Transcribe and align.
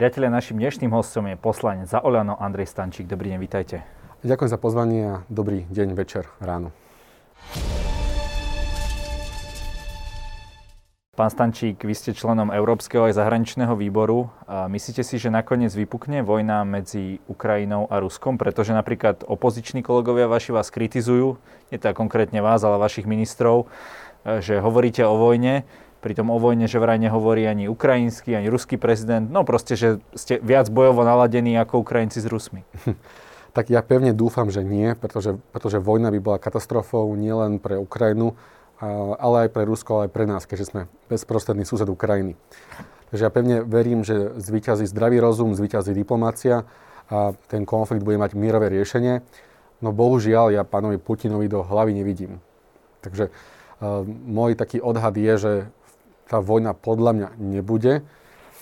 Priatelia, 0.00 0.32
našim 0.32 0.56
dnešným 0.56 0.96
hostom 0.96 1.28
je 1.28 1.36
poslanec 1.36 1.84
za 1.84 2.00
Oľano 2.00 2.32
Andrej 2.40 2.72
Stančík. 2.72 3.04
Dobrý 3.04 3.36
deň, 3.36 3.38
vítajte. 3.44 3.84
Ďakujem 4.24 4.48
za 4.48 4.56
pozvanie 4.56 5.00
a 5.04 5.14
dobrý 5.28 5.68
deň, 5.68 5.92
večer, 5.92 6.24
ráno. 6.40 6.72
Pán 11.12 11.28
Stančík, 11.28 11.84
vy 11.84 11.92
ste 11.92 12.16
členom 12.16 12.48
Európskeho 12.48 13.12
aj 13.12 13.20
zahraničného 13.20 13.76
výboru. 13.76 14.32
A 14.48 14.72
myslíte 14.72 15.04
si, 15.04 15.20
že 15.20 15.28
nakoniec 15.28 15.76
vypukne 15.76 16.24
vojna 16.24 16.64
medzi 16.64 17.20
Ukrajinou 17.28 17.84
a 17.92 18.00
Ruskom? 18.00 18.40
Pretože 18.40 18.72
napríklad 18.72 19.28
opoziční 19.28 19.84
kolegovia 19.84 20.32
vaši 20.32 20.56
vás 20.56 20.72
kritizujú, 20.72 21.36
nie 21.68 21.76
tak 21.76 22.00
konkrétne 22.00 22.40
vás, 22.40 22.64
ale 22.64 22.80
vašich 22.80 23.04
ministrov, 23.04 23.68
že 24.24 24.64
hovoríte 24.64 25.04
o 25.04 25.20
vojne 25.20 25.68
Pritom 26.00 26.32
o 26.32 26.40
vojne, 26.40 26.64
že 26.64 26.80
vraj 26.80 26.96
nehovorí 26.96 27.44
ani 27.44 27.68
ukrajinský, 27.68 28.32
ani 28.32 28.48
ruský 28.48 28.80
prezident. 28.80 29.28
No 29.28 29.44
proste, 29.44 29.76
že 29.76 30.00
ste 30.16 30.40
viac 30.40 30.72
bojovo 30.72 31.04
naladení 31.04 31.56
ako 31.60 31.84
Ukrajinci 31.84 32.24
s 32.24 32.26
Rusmi. 32.28 32.64
Tak 33.50 33.66
ja 33.66 33.82
pevne 33.82 34.14
dúfam, 34.14 34.46
že 34.46 34.62
nie, 34.62 34.94
pretože, 34.94 35.34
pretože 35.50 35.82
vojna 35.82 36.14
by 36.14 36.22
bola 36.22 36.38
katastrofou 36.38 37.10
nielen 37.18 37.58
pre 37.58 37.74
Ukrajinu, 37.82 38.38
ale 39.18 39.46
aj 39.46 39.48
pre 39.50 39.66
Rusko, 39.66 39.90
ale 39.90 40.02
aj 40.06 40.12
pre 40.14 40.24
nás, 40.24 40.46
keďže 40.46 40.70
sme 40.70 40.82
bezprostredný 41.10 41.66
sused 41.66 41.90
Ukrajiny. 41.90 42.38
Takže 43.10 43.22
ja 43.26 43.30
pevne 43.34 43.66
verím, 43.66 44.06
že 44.06 44.38
zvíťazí 44.38 44.86
zdravý 44.86 45.18
rozum, 45.18 45.50
zvíťazí 45.58 45.90
diplomácia 45.90 46.62
a 47.10 47.34
ten 47.50 47.66
konflikt 47.66 48.06
bude 48.06 48.22
mať 48.22 48.38
mierové 48.38 48.70
riešenie. 48.70 49.26
No 49.82 49.90
bohužiaľ, 49.90 50.54
ja 50.54 50.62
pánovi 50.62 51.02
Putinovi 51.02 51.50
do 51.50 51.66
hlavy 51.66 51.90
nevidím. 51.90 52.38
Takže 53.02 53.34
uh, 53.34 54.06
môj 54.06 54.54
taký 54.54 54.78
odhad 54.78 55.18
je, 55.18 55.34
že 55.34 55.52
tá 56.30 56.38
vojna 56.38 56.78
podľa 56.78 57.12
mňa 57.12 57.28
nebude. 57.42 58.06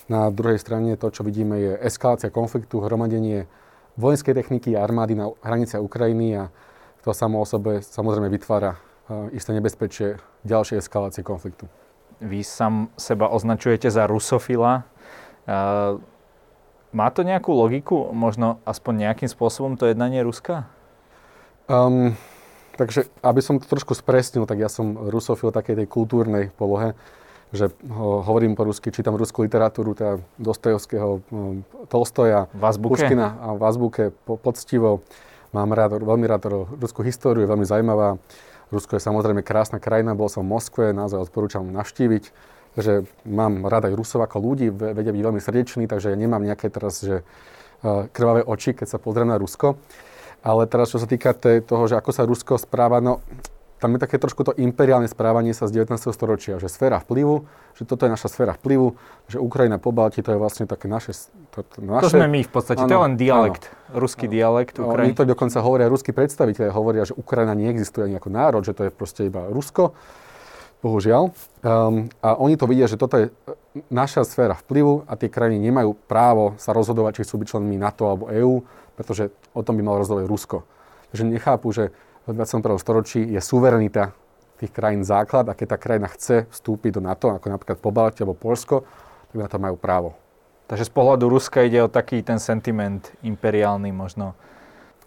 Na 0.09 0.33
druhej 0.33 0.57
strane 0.57 0.97
to, 0.97 1.13
čo 1.13 1.21
vidíme, 1.21 1.61
je 1.61 1.73
eskalácia 1.85 2.33
konfliktu, 2.33 2.81
hromadenie 2.81 3.45
vojenskej 4.01 4.33
techniky 4.33 4.73
a 4.73 4.81
armády 4.81 5.13
na 5.13 5.29
hranice 5.45 5.77
Ukrajiny 5.77 6.33
a 6.33 6.43
to 7.05 7.13
samo 7.13 7.45
o 7.45 7.47
sebe 7.47 7.85
samozrejme 7.85 8.33
vytvára 8.33 8.81
e, 9.11 9.37
isté 9.37 9.53
nebezpečie 9.53 10.17
ďalšej 10.49 10.81
eskalácie 10.81 11.21
konfliktu. 11.21 11.69
Vy 12.25 12.41
sám 12.41 12.89
seba 12.97 13.29
označujete 13.29 13.93
za 13.93 14.09
rusofila. 14.09 14.89
E, 15.45 15.53
má 16.89 17.07
to 17.13 17.21
nejakú 17.21 17.53
logiku? 17.53 18.09
Možno 18.17 18.65
aspoň 18.65 19.13
nejakým 19.13 19.29
spôsobom 19.29 19.77
to 19.77 19.93
jednanie 19.93 20.25
Ruska? 20.25 20.65
Um, 21.69 22.17
takže, 22.81 23.13
aby 23.21 23.45
som 23.45 23.61
to 23.61 23.69
trošku 23.69 23.93
spresnil, 23.93 24.49
tak 24.49 24.57
ja 24.57 24.73
som 24.73 24.97
rusofil 24.97 25.53
takej 25.53 25.85
tej 25.85 25.89
kultúrnej 25.91 26.49
polohe 26.57 26.97
že 27.53 27.73
hovorím 27.89 28.53
po 28.53 28.69
rusky, 28.69 28.93
čítam 28.93 29.17
ruskú 29.17 29.41
literatúru, 29.41 29.97
teda 29.97 30.21
Dostojevského, 30.37 31.25
hm, 31.33 31.89
Tolstoja, 31.89 32.49
Puškina 33.01 33.41
a 33.41 33.49
v 33.57 33.63
azbuke 33.65 34.05
po, 34.29 34.37
poctivo. 34.37 35.01
Mám 35.57 35.73
rád, 35.73 36.05
veľmi 36.05 36.29
rád 36.29 36.69
ruskú 36.77 37.01
históriu, 37.01 37.49
je 37.49 37.49
veľmi 37.49 37.65
zaujímavá. 37.65 38.21
Rusko 38.69 39.01
je 39.01 39.03
samozrejme 39.03 39.41
krásna 39.41 39.81
krajina, 39.81 40.13
bol 40.13 40.29
som 40.29 40.45
v 40.45 40.53
Moskve, 40.53 40.93
naozaj 40.93 41.25
odporúčam 41.25 41.65
navštíviť. 41.65 42.25
Takže 42.77 43.09
mám 43.25 43.65
rád 43.65 43.89
aj 43.89 43.97
Rusov 43.97 44.21
ako 44.29 44.45
ľudí, 44.45 44.69
vedia 44.69 45.09
byť 45.09 45.25
veľmi 45.25 45.41
srdeční, 45.41 45.85
takže 45.89 46.13
ja 46.13 46.17
nemám 46.21 46.45
nejaké 46.45 46.69
teraz, 46.69 47.01
že 47.01 47.25
e, 47.25 48.07
krvavé 48.13 48.45
oči, 48.45 48.77
keď 48.77 48.87
sa 48.93 48.99
pozriem 49.01 49.33
na 49.33 49.41
Rusko. 49.41 49.81
Ale 50.45 50.69
teraz, 50.69 50.93
čo 50.93 51.01
sa 51.01 51.09
týka 51.09 51.33
toho, 51.65 51.85
že 51.89 51.97
ako 51.97 52.11
sa 52.13 52.29
Rusko 52.29 52.61
správa, 52.61 53.01
no 53.01 53.25
tam 53.79 53.95
je 53.95 53.99
také 54.03 54.19
trošku 54.19 54.43
to 54.43 54.53
imperiálne 54.59 55.07
správanie 55.07 55.55
sa 55.55 55.71
z 55.71 55.87
19. 55.87 56.11
storočia, 56.11 56.59
že 56.59 56.67
sféra 56.67 56.99
vplyvu, 56.99 57.47
že 57.79 57.87
toto 57.87 58.05
je 58.07 58.11
naša 58.11 58.27
sféra 58.27 58.59
vplyvu, 58.59 58.99
že 59.31 59.39
Ukrajina 59.39 59.79
po 59.79 59.95
Balti, 59.95 60.19
to 60.19 60.35
je 60.35 60.39
vlastne 60.39 60.67
také 60.67 60.91
naše... 60.91 61.15
To, 61.55 61.63
to, 61.63 61.79
naše, 61.79 62.11
to 62.11 62.19
sme 62.19 62.27
my 62.27 62.41
v 62.43 62.51
podstate, 62.51 62.83
ano, 62.83 62.91
to 62.91 62.95
je 62.99 63.03
len 63.07 63.15
dialekt, 63.15 63.65
áno, 63.71 64.03
ruský 64.03 64.27
áno. 64.27 64.35
dialekt 64.35 64.75
Ukrajiny. 64.83 65.15
to 65.15 65.25
dokonca 65.25 65.59
hovoria, 65.63 65.87
ruskí 65.87 66.11
predstaviteľe 66.11 66.75
hovoria, 66.75 67.07
že 67.07 67.15
Ukrajina 67.15 67.55
neexistuje 67.55 68.11
ani 68.11 68.19
ako 68.19 68.29
národ, 68.35 68.63
že 68.67 68.75
to 68.75 68.83
je 68.87 68.91
proste 68.91 69.31
iba 69.31 69.47
Rusko. 69.47 69.95
Bohužiaľ. 70.79 71.35
Um, 71.67 72.07
a 72.23 72.39
oni 72.39 72.55
to 72.55 72.71
vidia, 72.71 72.87
že 72.87 72.95
toto 72.95 73.19
je 73.19 73.35
e, 73.35 73.83
naša 73.91 74.23
sféra 74.23 74.55
vplyvu 74.63 75.11
a 75.11 75.19
tie 75.19 75.27
krajiny 75.27 75.59
nemajú 75.59 75.91
právo 76.07 76.55
sa 76.55 76.71
rozhodovať, 76.71 77.19
či 77.19 77.25
chcú 77.27 77.43
byť 77.43 77.51
členmi 77.51 77.75
NATO 77.75 78.07
alebo 78.07 78.31
EÚ, 78.31 78.63
pretože 78.95 79.35
o 79.59 79.67
tom 79.67 79.75
by 79.75 79.83
malo 79.83 79.99
rozhodovať 80.07 80.31
Rusko. 80.31 80.63
Takže 81.11 81.25
nechápu, 81.27 81.67
že 81.75 81.91
v 82.29 82.37
21. 82.37 82.77
storočí 82.77 83.25
je 83.25 83.41
suverenita 83.41 84.13
tých 84.61 84.69
krajín 84.69 85.01
základ 85.01 85.49
a 85.49 85.57
keď 85.57 85.67
tá 85.75 85.79
krajina 85.81 86.13
chce 86.13 86.45
vstúpiť 86.53 86.99
do 86.99 87.01
NATO, 87.01 87.33
ako 87.33 87.47
napríklad 87.49 87.79
Pobaltie 87.81 88.27
alebo 88.27 88.37
Polsko, 88.37 88.85
tak 89.33 89.37
na 89.39 89.49
to 89.49 89.57
majú 89.57 89.81
právo. 89.81 90.13
Takže 90.69 90.85
z 90.85 90.93
pohľadu 90.93 91.33
Ruska 91.33 91.65
ide 91.65 91.81
o 91.81 91.89
taký 91.89 92.21
ten 92.21 92.37
sentiment 92.37 93.01
imperiálny 93.25 93.89
možno. 93.89 94.37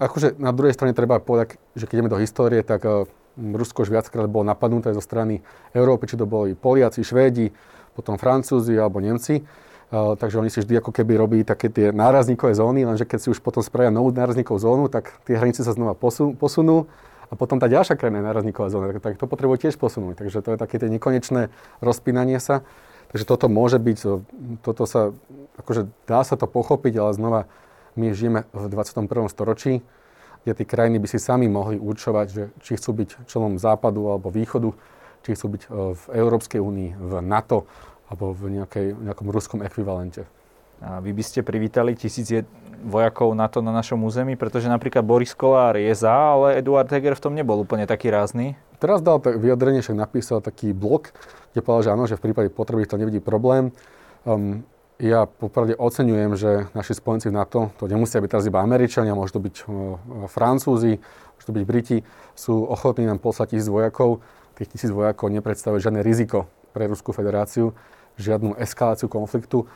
Akože 0.01 0.33
na 0.41 0.49
druhej 0.49 0.73
strane 0.73 0.97
treba 0.97 1.21
povedať, 1.21 1.61
že 1.77 1.85
keď 1.85 1.95
ideme 2.01 2.09
do 2.09 2.17
histórie, 2.17 2.65
tak 2.65 2.81
uh, 2.89 3.05
Rusko 3.37 3.85
už 3.85 3.93
viackrát 3.93 4.25
bolo 4.25 4.49
napadnuté 4.49 4.89
zo 4.89 5.03
strany 5.03 5.45
Európy, 5.77 6.09
či 6.09 6.17
to 6.17 6.25
boli 6.25 6.57
Poliaci, 6.57 7.05
Švédi, 7.05 7.53
potom 7.93 8.17
Francúzi 8.17 8.73
alebo 8.73 8.97
Nemci. 8.97 9.45
Uh, 9.93 10.17
takže 10.17 10.41
oni 10.41 10.49
si 10.49 10.65
vždy 10.65 10.81
ako 10.81 10.89
keby 10.89 11.13
robí 11.21 11.39
také 11.45 11.69
tie 11.69 11.93
nárazníkové 11.93 12.57
zóny, 12.57 12.81
lenže 12.81 13.05
keď 13.05 13.19
si 13.21 13.29
už 13.29 13.43
potom 13.45 13.61
spravia 13.61 13.93
novú 13.93 14.09
nárazníkovú 14.09 14.57
zónu, 14.57 14.89
tak 14.89 15.13
tie 15.29 15.37
hranice 15.37 15.61
sa 15.61 15.77
znova 15.77 15.93
posunú 15.93 16.89
a 17.31 17.33
potom 17.39 17.63
tá 17.63 17.71
ďalšia 17.71 17.95
krajina 17.95 18.19
je 18.19 18.27
nárazníková 18.27 18.67
zóna, 18.67 18.91
tak 18.99 19.15
to 19.15 19.23
potrebuje 19.23 19.63
tiež 19.63 19.79
posunúť. 19.79 20.19
Takže 20.19 20.43
to 20.43 20.49
je 20.51 20.57
také 20.59 20.75
tie 20.83 20.91
nekonečné 20.91 21.47
rozpínanie 21.79 22.43
sa. 22.43 22.67
Takže 23.15 23.23
toto 23.23 23.47
môže 23.47 23.79
byť, 23.79 23.99
toto 24.59 24.83
sa, 24.83 25.15
akože 25.55 25.87
dá 26.07 26.27
sa 26.27 26.35
to 26.35 26.47
pochopiť, 26.47 26.99
ale 26.99 27.11
znova 27.15 27.41
my 27.95 28.11
žijeme 28.11 28.47
v 28.51 28.63
21. 28.67 29.31
storočí, 29.31 29.83
kde 30.43 30.51
tie 30.59 30.67
krajiny 30.67 30.99
by 30.99 31.07
si 31.07 31.19
sami 31.19 31.47
mohli 31.47 31.79
určovať, 31.79 32.27
že 32.31 32.43
či 32.63 32.75
chcú 32.75 33.03
byť 33.03 33.09
členom 33.27 33.55
západu 33.59 34.11
alebo 34.11 34.31
východu, 34.31 34.71
či 35.23 35.35
chcú 35.35 35.47
byť 35.55 35.61
e, 35.63 35.69
v 35.95 36.03
Európskej 36.17 36.59
únii, 36.59 36.91
v 36.99 37.11
NATO 37.23 37.67
alebo 38.11 38.35
v 38.35 38.59
nejakej, 38.59 38.95
nejakom 38.95 39.27
ruskom 39.31 39.59
ekvivalente. 39.63 40.27
A 40.81 40.97
vy 40.97 41.13
by 41.13 41.23
ste 41.23 41.45
privítali 41.45 41.93
tisíc 41.93 42.33
vojakov 42.81 43.37
NATO 43.37 43.61
na 43.61 43.69
našom 43.69 44.01
území, 44.01 44.33
pretože 44.33 44.65
napríklad 44.65 45.05
Boris 45.05 45.37
Kolár 45.37 45.77
je 45.77 45.93
za, 45.93 46.09
ale 46.09 46.57
Eduard 46.57 46.89
Heger 46.89 47.13
v 47.13 47.23
tom 47.23 47.37
nebol 47.37 47.61
úplne 47.61 47.85
taký 47.85 48.09
rázny. 48.09 48.57
Teraz 48.81 49.05
dal 49.05 49.21
tak 49.21 49.37
vyjadrenie, 49.37 49.85
však 49.85 49.93
napísal 49.93 50.41
taký 50.41 50.73
blok, 50.73 51.13
kde 51.53 51.61
povedal, 51.61 51.83
že 51.85 51.93
áno, 51.93 52.03
že 52.09 52.17
v 52.17 52.25
prípade 52.25 52.49
potreby 52.49 52.89
to 52.89 52.97
nevidí 52.97 53.21
problém. 53.21 53.69
Um, 54.25 54.65
ja 54.97 55.29
popravde 55.29 55.77
oceňujem, 55.77 56.31
že 56.33 56.51
naši 56.73 56.97
spojenci 56.97 57.29
v 57.29 57.37
NATO, 57.37 57.69
to 57.77 57.85
nemusia 57.85 58.17
byť 58.17 58.29
teraz 58.33 58.45
iba 58.49 58.61
Američania, 58.65 59.13
môžu 59.13 59.37
to 59.37 59.45
byť 59.45 59.55
uh, 59.65 60.25
Francúzi, 60.25 60.97
môžu 61.37 61.45
to 61.45 61.53
byť 61.53 61.63
Briti, 61.65 61.97
sú 62.33 62.65
ochotní 62.65 63.05
nám 63.05 63.21
poslať 63.21 63.53
tisíc 63.53 63.69
vojakov. 63.69 64.25
Tých 64.57 64.73
tisíc 64.73 64.89
vojakov 64.89 65.29
nepredstavuje 65.29 65.81
žiadne 65.81 66.01
riziko 66.01 66.49
pre 66.73 66.89
Ruskú 66.89 67.13
federáciu, 67.13 67.77
žiadnu 68.17 68.57
eskaláciu 68.57 69.05
konfliktu. 69.09 69.69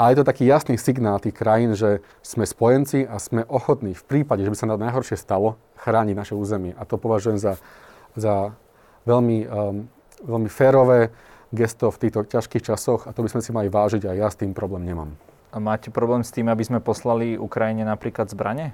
A 0.00 0.08
je 0.08 0.16
to 0.16 0.24
taký 0.24 0.48
jasný 0.48 0.80
signál 0.80 1.20
tých 1.20 1.36
krajín, 1.36 1.76
že 1.76 2.00
sme 2.24 2.48
spojenci 2.48 3.04
a 3.04 3.20
sme 3.20 3.44
ochotní 3.44 3.92
v 3.92 4.00
prípade, 4.00 4.40
že 4.40 4.48
by 4.48 4.56
sa 4.56 4.70
nám 4.72 4.80
najhoršie 4.80 5.20
stalo, 5.20 5.60
chrániť 5.76 6.16
naše 6.16 6.32
územie. 6.32 6.72
A 6.80 6.88
to 6.88 6.96
považujem 6.96 7.36
za, 7.36 7.60
za 8.16 8.56
veľmi, 9.04 9.44
um, 9.44 9.92
veľmi 10.24 10.48
férové 10.48 11.12
gesto 11.52 11.92
v 11.92 12.00
týchto 12.00 12.24
ťažkých 12.24 12.72
časoch 12.72 13.04
a 13.04 13.12
to 13.12 13.20
by 13.20 13.28
sme 13.28 13.44
si 13.44 13.52
mali 13.52 13.68
vážiť 13.68 14.08
a 14.08 14.16
ja 14.16 14.32
s 14.32 14.40
tým 14.40 14.56
problém 14.56 14.88
nemám. 14.88 15.12
A 15.52 15.60
máte 15.60 15.92
problém 15.92 16.24
s 16.24 16.32
tým, 16.32 16.48
aby 16.48 16.64
sme 16.64 16.80
poslali 16.80 17.36
Ukrajine 17.36 17.84
napríklad 17.84 18.32
zbranie? 18.32 18.72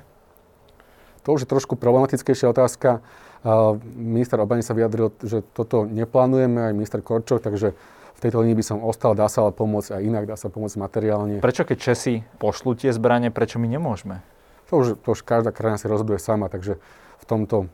To 1.27 1.35
už 1.35 1.43
je 1.43 1.51
trošku 1.51 1.75
problematickejšia 1.75 2.55
otázka. 2.55 3.03
Uh, 3.43 3.75
minister 3.99 4.39
obrany 4.39 4.63
sa 4.63 4.79
vyjadril, 4.79 5.11
že 5.27 5.43
toto 5.43 5.91
neplánujeme, 5.91 6.71
aj 6.71 6.77
minister 6.79 7.03
Korčok, 7.03 7.43
takže 7.43 7.75
v 8.17 8.21
tejto 8.25 8.41
línii 8.41 8.57
by 8.57 8.65
som 8.65 8.81
ostal, 8.81 9.13
dá 9.13 9.29
sa 9.29 9.45
ale 9.45 9.53
pomôcť 9.53 10.01
aj 10.01 10.03
inak, 10.03 10.25
dá 10.25 10.41
sa 10.41 10.49
pomôcť 10.49 10.81
materiálne. 10.81 11.45
Prečo 11.45 11.69
keď 11.69 11.77
Česi 11.77 12.25
pošlú 12.41 12.73
tie 12.73 12.89
zbranie, 12.89 13.29
prečo 13.29 13.61
my 13.61 13.69
nemôžeme? 13.69 14.25
To 14.73 14.81
už, 14.81 14.87
to 15.05 15.09
už 15.13 15.21
každá 15.21 15.53
krajina 15.53 15.77
si 15.77 15.87
rozhoduje 15.87 16.17
sama, 16.17 16.49
takže 16.49 16.81
v 17.21 17.25
tomto 17.29 17.69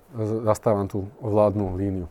zastávam 0.45 0.91
tú 0.91 1.07
vládnu 1.23 1.79
líniu. 1.79 2.07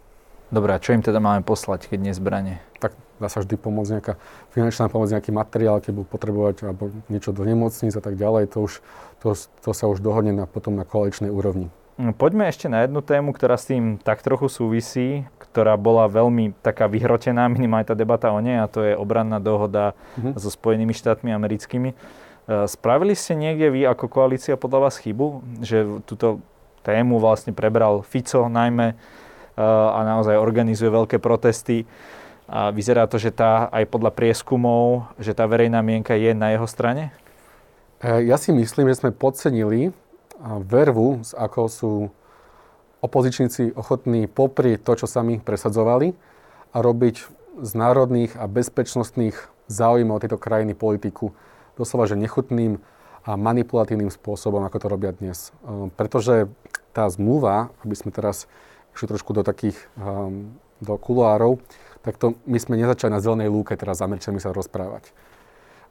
Dobre, 0.51 0.75
a 0.75 0.83
čo 0.83 0.91
im 0.91 1.03
teda 1.03 1.23
máme 1.23 1.47
poslať, 1.47 1.87
keď 1.87 1.99
nie 1.99 2.13
zbranie? 2.15 2.59
Tak 2.83 2.91
dá 3.23 3.31
sa 3.31 3.39
vždy 3.39 3.55
pomôcť 3.55 3.91
nejaká 3.99 4.13
finančná 4.51 4.91
pomoc, 4.91 5.07
nejaký 5.07 5.31
materiál, 5.31 5.79
keď 5.79 5.91
budú 5.95 6.07
potrebovať 6.11 6.67
alebo 6.67 6.91
niečo 7.07 7.31
do 7.31 7.47
nemocníc 7.47 7.95
a 7.95 8.03
tak 8.03 8.19
ďalej. 8.19 8.51
To, 8.51 8.67
už, 8.67 8.83
to, 9.23 9.31
to 9.37 9.71
sa 9.71 9.87
už 9.87 10.03
dohodne 10.03 10.35
na, 10.35 10.43
potom 10.43 10.75
na 10.75 10.83
koaličnej 10.83 11.31
úrovni. 11.31 11.71
Poďme 12.19 12.51
ešte 12.51 12.67
na 12.67 12.83
jednu 12.83 12.99
tému, 12.99 13.31
ktorá 13.31 13.55
s 13.55 13.69
tým 13.69 13.95
tak 14.01 14.25
trochu 14.25 14.51
súvisí, 14.51 15.23
ktorá 15.51 15.75
bola 15.75 16.07
veľmi 16.07 16.55
taká 16.63 16.87
vyhrotená, 16.87 17.51
minimálne 17.51 17.83
tá 17.83 17.91
debata 17.91 18.31
o 18.31 18.39
nej, 18.39 18.63
a 18.63 18.71
to 18.71 18.87
je 18.87 18.95
obranná 18.95 19.43
dohoda 19.43 19.91
mm-hmm. 20.15 20.39
so 20.39 20.47
Spojenými 20.47 20.95
štátmi 20.95 21.27
americkými. 21.35 21.91
E, 21.91 21.95
spravili 22.71 23.11
ste 23.11 23.35
niekde 23.35 23.67
vy 23.67 23.83
ako 23.83 24.07
koalícia 24.07 24.55
podľa 24.55 24.87
vás 24.87 24.95
chybu, 24.95 25.43
že 25.59 25.83
túto 26.07 26.39
tému 26.87 27.19
vlastne 27.19 27.51
prebral 27.51 27.99
Fico 28.07 28.47
najmä 28.47 28.95
e, 28.95 28.95
a 29.67 29.99
naozaj 30.07 30.39
organizuje 30.39 30.87
veľké 30.87 31.19
protesty. 31.19 31.83
A 32.47 32.71
vyzerá 32.71 33.03
to, 33.11 33.19
že 33.19 33.35
tá 33.35 33.67
aj 33.75 33.91
podľa 33.91 34.15
prieskumov, 34.15 35.11
že 35.19 35.35
tá 35.35 35.43
verejná 35.47 35.83
mienka 35.83 36.15
je 36.15 36.31
na 36.31 36.55
jeho 36.55 36.67
strane? 36.67 37.11
E, 37.99 38.23
ja 38.23 38.39
si 38.39 38.55
myslím, 38.55 38.87
že 38.87 39.03
sme 39.03 39.11
podcenili 39.11 39.91
vervu, 40.63 41.21
s 41.21 41.35
ako 41.37 41.61
sú 41.67 41.93
opozičníci 43.01 43.73
ochotní 43.73 44.29
poprieť 44.29 44.85
to, 44.85 45.03
čo 45.03 45.07
sami 45.09 45.41
presadzovali 45.41 46.13
a 46.71 46.77
robiť 46.79 47.15
z 47.61 47.71
národných 47.75 48.37
a 48.37 48.47
bezpečnostných 48.47 49.35
záujmov 49.67 50.21
tejto 50.21 50.37
krajiny 50.39 50.77
politiku 50.77 51.33
doslova, 51.75 52.07
že 52.07 52.19
nechutným 52.19 52.79
a 53.21 53.37
manipulatívnym 53.37 54.09
spôsobom, 54.09 54.65
ako 54.65 54.77
to 54.81 54.87
robia 54.89 55.11
dnes. 55.13 55.53
Ehm, 55.61 55.93
pretože 55.93 56.49
tá 56.91 57.05
zmluva, 57.07 57.69
aby 57.85 57.93
sme 57.93 58.09
teraz 58.09 58.49
išli 58.97 59.07
trošku 59.07 59.31
do 59.31 59.45
takých, 59.47 59.77
um, 59.95 60.51
do 60.83 60.99
kuloárov, 60.99 61.63
tak 62.03 62.19
to 62.19 62.35
my 62.43 62.59
sme 62.59 62.75
nezačali 62.75 63.13
na 63.13 63.23
zelenej 63.23 63.47
lúke 63.47 63.71
teraz 63.79 64.01
s 64.01 64.05
Američanmi 64.05 64.43
sa 64.43 64.51
rozprávať. 64.51 65.15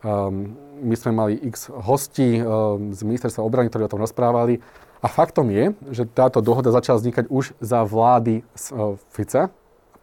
Um, 0.05 0.57
my 0.85 0.93
sme 0.97 1.13
mali 1.17 1.35
x 1.41 1.73
hostí 1.73 2.41
um, 2.41 2.93
z 2.93 3.01
ministerstva 3.01 3.41
obrany, 3.41 3.73
ktorí 3.73 3.89
o 3.89 3.93
tom 3.97 4.05
rozprávali. 4.05 4.61
A 5.01 5.09
faktom 5.09 5.49
je, 5.49 5.73
že 5.89 6.05
táto 6.05 6.45
dohoda 6.45 6.69
začala 6.69 7.01
vznikať 7.01 7.33
už 7.33 7.57
za 7.57 7.81
vlády 7.89 8.45
uh, 8.45 9.01
Fica, 9.09 9.49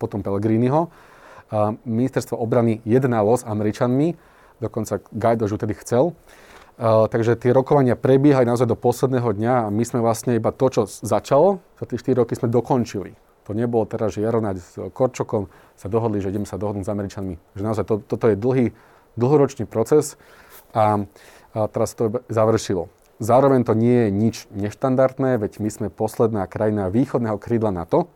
potom 0.02 0.26
Pellegriniho. 0.26 0.90
Uh, 1.48 1.78
ministerstvo 1.86 2.34
obrany 2.34 2.82
jednalo 2.82 3.38
s 3.38 3.46
Američanmi, 3.46 4.18
dokonca 4.58 4.98
Guaido 5.14 5.46
už 5.46 5.62
tedy 5.62 5.78
chcel. 5.78 6.18
Uh, 6.78 7.06
takže 7.10 7.38
tie 7.38 7.54
rokovania 7.54 7.94
prebiehali 7.94 8.46
naozaj 8.50 8.70
do 8.70 8.78
posledného 8.78 9.38
dňa 9.38 9.54
a 9.66 9.74
my 9.74 9.84
sme 9.86 10.02
vlastne 10.02 10.38
iba 10.38 10.50
to, 10.50 10.66
čo 10.70 10.82
začalo, 10.86 11.62
za 11.78 11.86
tie 11.86 11.98
4 11.98 12.22
roky 12.26 12.34
sme 12.34 12.50
dokončili. 12.50 13.14
To 13.46 13.56
nebolo 13.56 13.88
teraz, 13.88 14.18
že 14.18 14.26
Jaronáď 14.26 14.60
s 14.60 14.76
Korčokom 14.92 15.48
sa 15.78 15.88
dohodli, 15.88 16.20
že 16.20 16.34
ideme 16.34 16.44
sa 16.44 16.60
dohodnúť 16.60 16.84
s 16.84 16.92
Američanmi. 16.92 17.36
Že 17.56 17.64
naozaj 17.64 17.86
to, 17.88 17.96
toto 18.04 18.28
je 18.28 18.36
dlhý, 18.36 18.76
dlhoročný 19.16 19.64
proces 19.64 20.20
a, 20.76 21.06
a 21.56 21.66
teraz 21.72 21.96
to 21.96 22.12
završilo. 22.28 22.92
Zároveň 23.18 23.66
to 23.66 23.74
nie 23.74 24.08
je 24.08 24.10
nič 24.14 24.36
neštandardné, 24.54 25.42
veď 25.42 25.58
my 25.58 25.70
sme 25.74 25.88
posledná 25.90 26.46
krajina 26.46 26.94
východného 26.94 27.42
krídla 27.42 27.74
NATO, 27.74 28.14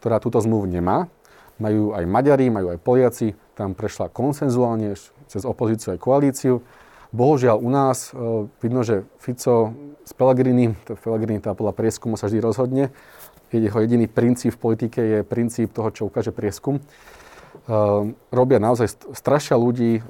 ktorá 0.00 0.24
túto 0.24 0.40
zmluvu 0.40 0.72
nemá. 0.72 1.12
Majú 1.60 1.92
aj 1.92 2.04
Maďari, 2.08 2.48
majú 2.48 2.72
aj 2.72 2.80
Poliaci, 2.80 3.36
tam 3.52 3.76
prešla 3.76 4.08
konsenzuálne 4.08 4.96
cez 5.28 5.44
opozíciu 5.44 5.92
aj 5.92 6.00
koalíciu. 6.00 6.64
Bohužiaľ 7.12 7.60
u 7.60 7.68
nás 7.68 8.08
e, 8.08 8.48
vidno, 8.64 8.80
že 8.80 9.04
Fico 9.20 9.76
s 10.00 10.16
Pellegrini, 10.16 10.72
to 10.88 10.96
Pellegrini 10.96 11.44
tá 11.44 11.52
podľa 11.52 11.76
prieskumu 11.76 12.16
sa 12.16 12.24
vždy 12.32 12.40
rozhodne, 12.40 12.88
jeho 13.52 13.84
jediný 13.84 14.08
princíp 14.08 14.56
v 14.56 14.62
politike 14.64 15.00
je 15.04 15.18
princíp 15.20 15.76
toho, 15.76 15.92
čo 15.92 16.08
ukáže 16.08 16.32
prieskum. 16.32 16.80
E, 16.80 16.82
robia 18.32 18.56
naozaj, 18.56 19.12
strašia 19.12 19.60
ľudí, 19.60 20.00
e, 20.00 20.02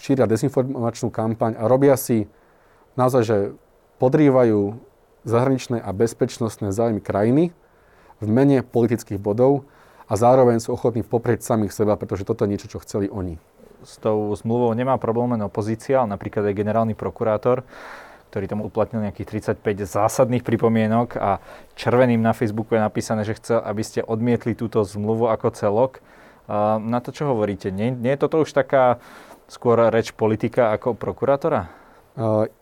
šíria 0.00 0.24
dezinformačnú 0.24 1.12
kampaň 1.12 1.60
a 1.60 1.68
robia 1.68 2.00
si 2.00 2.24
naozaj, 2.98 3.22
že 3.22 3.36
podrývajú 4.02 4.74
zahraničné 5.22 5.78
a 5.78 5.90
bezpečnostné 5.94 6.74
záujmy 6.74 6.98
krajiny 6.98 7.54
v 8.18 8.26
mene 8.26 8.66
politických 8.66 9.22
bodov 9.22 9.64
a 10.10 10.18
zároveň 10.18 10.58
sú 10.58 10.74
ochotní 10.74 11.06
poprieť 11.06 11.46
samých 11.46 11.70
seba, 11.70 11.94
pretože 11.94 12.26
toto 12.26 12.42
je 12.42 12.50
niečo, 12.50 12.66
čo 12.66 12.82
chceli 12.82 13.06
oni 13.06 13.38
s 13.84 13.98
tou 14.02 14.34
zmluvou 14.34 14.74
nemá 14.74 14.98
problém 14.98 15.38
len 15.38 15.42
opozícia, 15.46 16.02
ale 16.02 16.10
napríklad 16.10 16.50
aj 16.50 16.58
generálny 16.58 16.94
prokurátor, 16.98 17.62
ktorý 18.30 18.44
tam 18.50 18.60
uplatnil 18.60 19.06
nejakých 19.06 19.54
35 19.56 19.86
zásadných 19.86 20.44
pripomienok 20.44 21.16
a 21.16 21.38
červeným 21.78 22.20
na 22.20 22.34
Facebooku 22.34 22.74
je 22.74 22.82
napísané, 22.82 23.22
že 23.24 23.38
chce, 23.38 23.56
aby 23.56 23.82
ste 23.86 24.04
odmietli 24.04 24.52
túto 24.58 24.82
zmluvu 24.82 25.30
ako 25.30 25.54
celok. 25.54 25.92
Na 26.80 26.98
to, 27.04 27.12
čo 27.12 27.28
hovoríte, 27.28 27.68
nie, 27.68 27.92
nie 27.92 28.16
je 28.16 28.22
toto 28.24 28.40
už 28.40 28.56
taká 28.56 29.00
skôr 29.48 29.80
reč 29.92 30.12
politika 30.12 30.72
ako 30.76 30.96
prokurátora? 30.96 31.72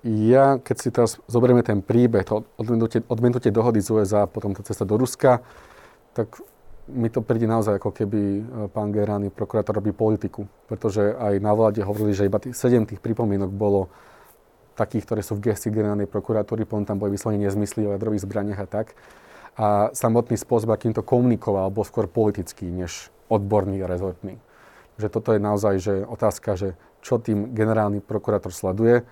Ja, 0.05 0.61
keď 0.61 0.76
si 0.76 0.88
teraz 0.93 1.17
zoberieme 1.32 1.64
ten 1.64 1.81
príbeh, 1.81 2.29
to 2.29 2.44
odmenutie, 2.61 3.00
odmenutie 3.08 3.49
dohody 3.49 3.81
z 3.81 3.88
USA, 3.88 4.29
potom 4.29 4.53
tá 4.53 4.61
cesta 4.61 4.85
do 4.85 5.00
Ruska, 5.00 5.41
tak 6.12 6.37
mi 6.93 7.08
to 7.08 7.25
príde 7.25 7.49
naozaj 7.49 7.81
ako 7.81 7.91
keby 7.91 8.20
e, 8.20 8.41
pán 8.70 8.94
generálny 8.94 9.32
prokurátor 9.32 9.81
robí 9.81 9.91
politiku. 9.91 10.47
Pretože 10.70 11.17
aj 11.19 11.41
na 11.43 11.50
vláde 11.56 11.82
hovorili, 11.82 12.14
že 12.14 12.29
iba 12.29 12.38
tých 12.38 12.55
7 12.55 12.85
tých 12.85 13.00
pripomienok 13.03 13.50
bolo 13.50 13.91
takých, 14.76 15.08
ktoré 15.08 15.20
sú 15.25 15.41
v 15.41 15.50
gestii 15.50 15.73
generálnej 15.73 16.06
prokuratúry, 16.06 16.69
potom 16.69 16.85
tam 16.85 17.00
boli 17.00 17.17
vyslovene 17.17 17.49
nezmysly 17.49 17.88
o 17.88 17.97
jadrových 17.97 18.29
zbraniach 18.29 18.61
a 18.61 18.69
tak. 18.69 18.93
A 19.56 19.88
samotný 19.97 20.37
spôsob, 20.37 20.69
akým 20.69 20.93
to 20.93 21.00
komunikoval, 21.00 21.73
bol 21.73 21.82
skôr 21.82 22.06
politický, 22.06 22.69
než 22.69 23.08
odborný 23.32 23.81
a 23.82 23.88
rezortný. 23.88 24.37
Že 25.00 25.08
toto 25.08 25.32
je 25.32 25.41
naozaj 25.41 25.75
že 25.81 25.94
otázka, 26.05 26.61
že 26.61 26.76
čo 27.00 27.17
tým 27.17 27.56
generálny 27.56 28.05
prokurátor 28.05 28.53
sleduje 28.53 29.03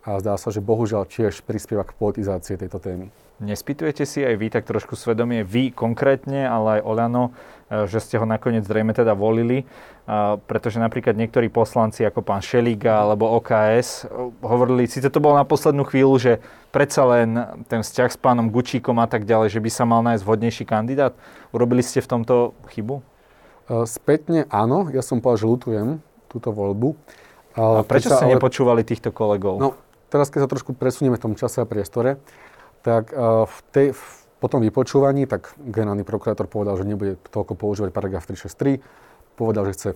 a 0.00 0.16
zdá 0.16 0.36
sa, 0.40 0.48
že 0.48 0.64
bohužiaľ 0.64 1.04
tiež 1.04 1.44
prispieva 1.44 1.84
k 1.84 1.92
politizácii 1.92 2.56
tejto 2.56 2.80
témy. 2.80 3.12
Nespýtujete 3.40 4.04
si 4.04 4.20
aj 4.20 4.36
vy 4.36 4.52
tak 4.52 4.68
trošku 4.68 5.00
svedomie, 5.00 5.40
vy 5.40 5.72
konkrétne, 5.72 6.44
ale 6.44 6.80
aj 6.80 6.84
Olano, 6.84 7.32
e, 7.72 7.88
že 7.88 8.04
ste 8.04 8.20
ho 8.20 8.28
nakoniec 8.28 8.68
zrejme 8.68 8.92
teda 8.92 9.16
volili, 9.16 9.64
e, 9.64 9.66
pretože 10.44 10.76
napríklad 10.76 11.16
niektorí 11.16 11.48
poslanci 11.48 12.04
ako 12.04 12.20
pán 12.20 12.44
Šeliga 12.44 13.00
alebo 13.00 13.32
OKS 13.40 14.04
e, 14.04 14.28
hovorili, 14.44 14.84
síce 14.84 15.08
to 15.08 15.24
bolo 15.24 15.40
na 15.40 15.48
poslednú 15.48 15.88
chvíľu, 15.88 16.20
že 16.20 16.32
predsa 16.68 17.08
len 17.08 17.40
ten 17.64 17.80
vzťah 17.80 18.12
s 18.12 18.20
pánom 18.20 18.52
Gučíkom 18.52 19.00
a 19.00 19.08
tak 19.08 19.24
ďalej, 19.24 19.56
že 19.56 19.64
by 19.64 19.70
sa 19.72 19.88
mal 19.88 20.04
nájsť 20.04 20.20
vhodnejší 20.20 20.64
kandidát. 20.68 21.16
Urobili 21.56 21.80
ste 21.80 22.04
v 22.04 22.20
tomto 22.20 22.52
chybu? 22.76 23.00
Spätne 23.88 24.44
áno, 24.52 24.92
ja 24.92 25.00
som 25.00 25.24
povedal, 25.24 25.40
že 25.40 25.48
lutujem 25.48 25.88
túto 26.28 26.52
voľbu. 26.52 26.92
A 27.56 27.82
prečo 27.88 28.12
ste 28.12 28.28
ale... 28.28 28.36
nepočúvali 28.36 28.82
týchto 28.84 29.10
kolegov? 29.10 29.56
No, 29.58 29.68
teraz 30.10 30.28
keď 30.28 30.44
sa 30.44 30.50
trošku 30.50 30.74
presunieme 30.74 31.16
v 31.16 31.24
tom 31.30 31.34
čase 31.38 31.62
a 31.62 31.66
priestore, 31.66 32.18
tak 32.82 33.14
uh, 33.14 33.46
v 33.46 33.58
tej, 33.70 33.86
v, 33.94 34.02
po 34.42 34.46
tom 34.50 34.60
vypočúvaní, 34.60 35.30
tak 35.30 35.54
generálny 35.56 36.02
prokurátor 36.02 36.50
povedal, 36.50 36.74
že 36.76 36.88
nebude 36.88 37.16
toľko 37.30 37.54
používať 37.54 37.90
paragraf 37.94 38.26
363, 38.26 38.82
povedal, 39.38 39.64
že 39.70 39.74
chce 39.76 39.90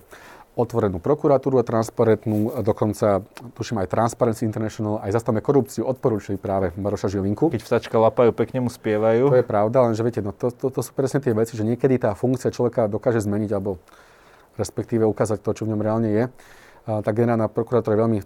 otvorenú 0.55 1.03
prokuratúru 1.03 1.59
a 1.59 1.67
transparentnú, 1.67 2.55
a 2.55 2.63
dokonca, 2.63 3.27
tuším 3.59 3.83
aj 3.83 3.91
Transparency 3.91 4.47
International, 4.47 5.03
aj 5.03 5.11
zastavme 5.19 5.43
korupciu, 5.43 5.83
odporúčili 5.83 6.39
práve 6.39 6.71
Maroša 6.79 7.11
Žilinku. 7.11 7.51
Keď 7.51 7.59
vtačka 7.59 7.99
lapajú, 7.99 8.31
pekne 8.31 8.63
mu 8.63 8.71
spievajú. 8.71 9.35
To 9.35 9.39
je 9.43 9.45
pravda, 9.45 9.83
lenže 9.83 10.01
viete, 10.01 10.23
no 10.23 10.31
to, 10.31 10.55
to, 10.55 10.71
to 10.71 10.79
sú 10.79 10.95
presne 10.95 11.19
tie 11.19 11.35
veci, 11.35 11.59
že 11.59 11.67
niekedy 11.67 11.99
tá 11.99 12.15
funkcia 12.15 12.55
človeka 12.55 12.87
dokáže 12.87 13.19
zmeniť, 13.27 13.51
alebo 13.51 13.83
respektíve 14.55 15.03
ukázať 15.03 15.43
to, 15.43 15.51
čo 15.51 15.61
v 15.67 15.75
ňom 15.75 15.83
reálne 15.83 16.09
je. 16.09 16.23
A 16.87 17.03
tá 17.03 17.11
generálna 17.11 17.51
prokurátor 17.51 17.91
je 17.91 17.99
veľmi 17.99 18.19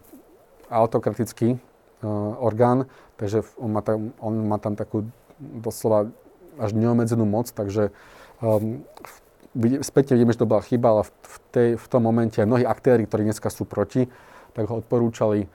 autokratický 0.70 1.58
orgán, 2.40 2.88
takže 3.20 3.44
on 3.60 3.70
má, 3.76 3.82
tam, 3.84 4.16
on 4.24 4.34
má 4.48 4.58
tam 4.58 4.80
takú 4.80 5.08
doslova 5.40 6.12
až 6.60 6.76
neomedzenú 6.76 7.24
moc, 7.24 7.52
takže 7.52 7.92
um, 8.44 8.84
späť 9.84 10.16
vidíme, 10.16 10.36
že 10.36 10.44
to 10.44 10.50
bola 10.50 10.64
chyba, 10.64 10.88
ale 11.00 11.04
v, 11.08 11.38
tej, 11.52 11.70
v 11.80 11.86
tom 11.88 12.04
momente 12.04 12.40
mnohí 12.40 12.68
aktéry, 12.68 13.08
ktorí 13.08 13.28
dneska 13.28 13.48
sú 13.52 13.64
proti, 13.64 14.08
tak 14.56 14.68
ho 14.68 14.80
odporúčali. 14.84 15.48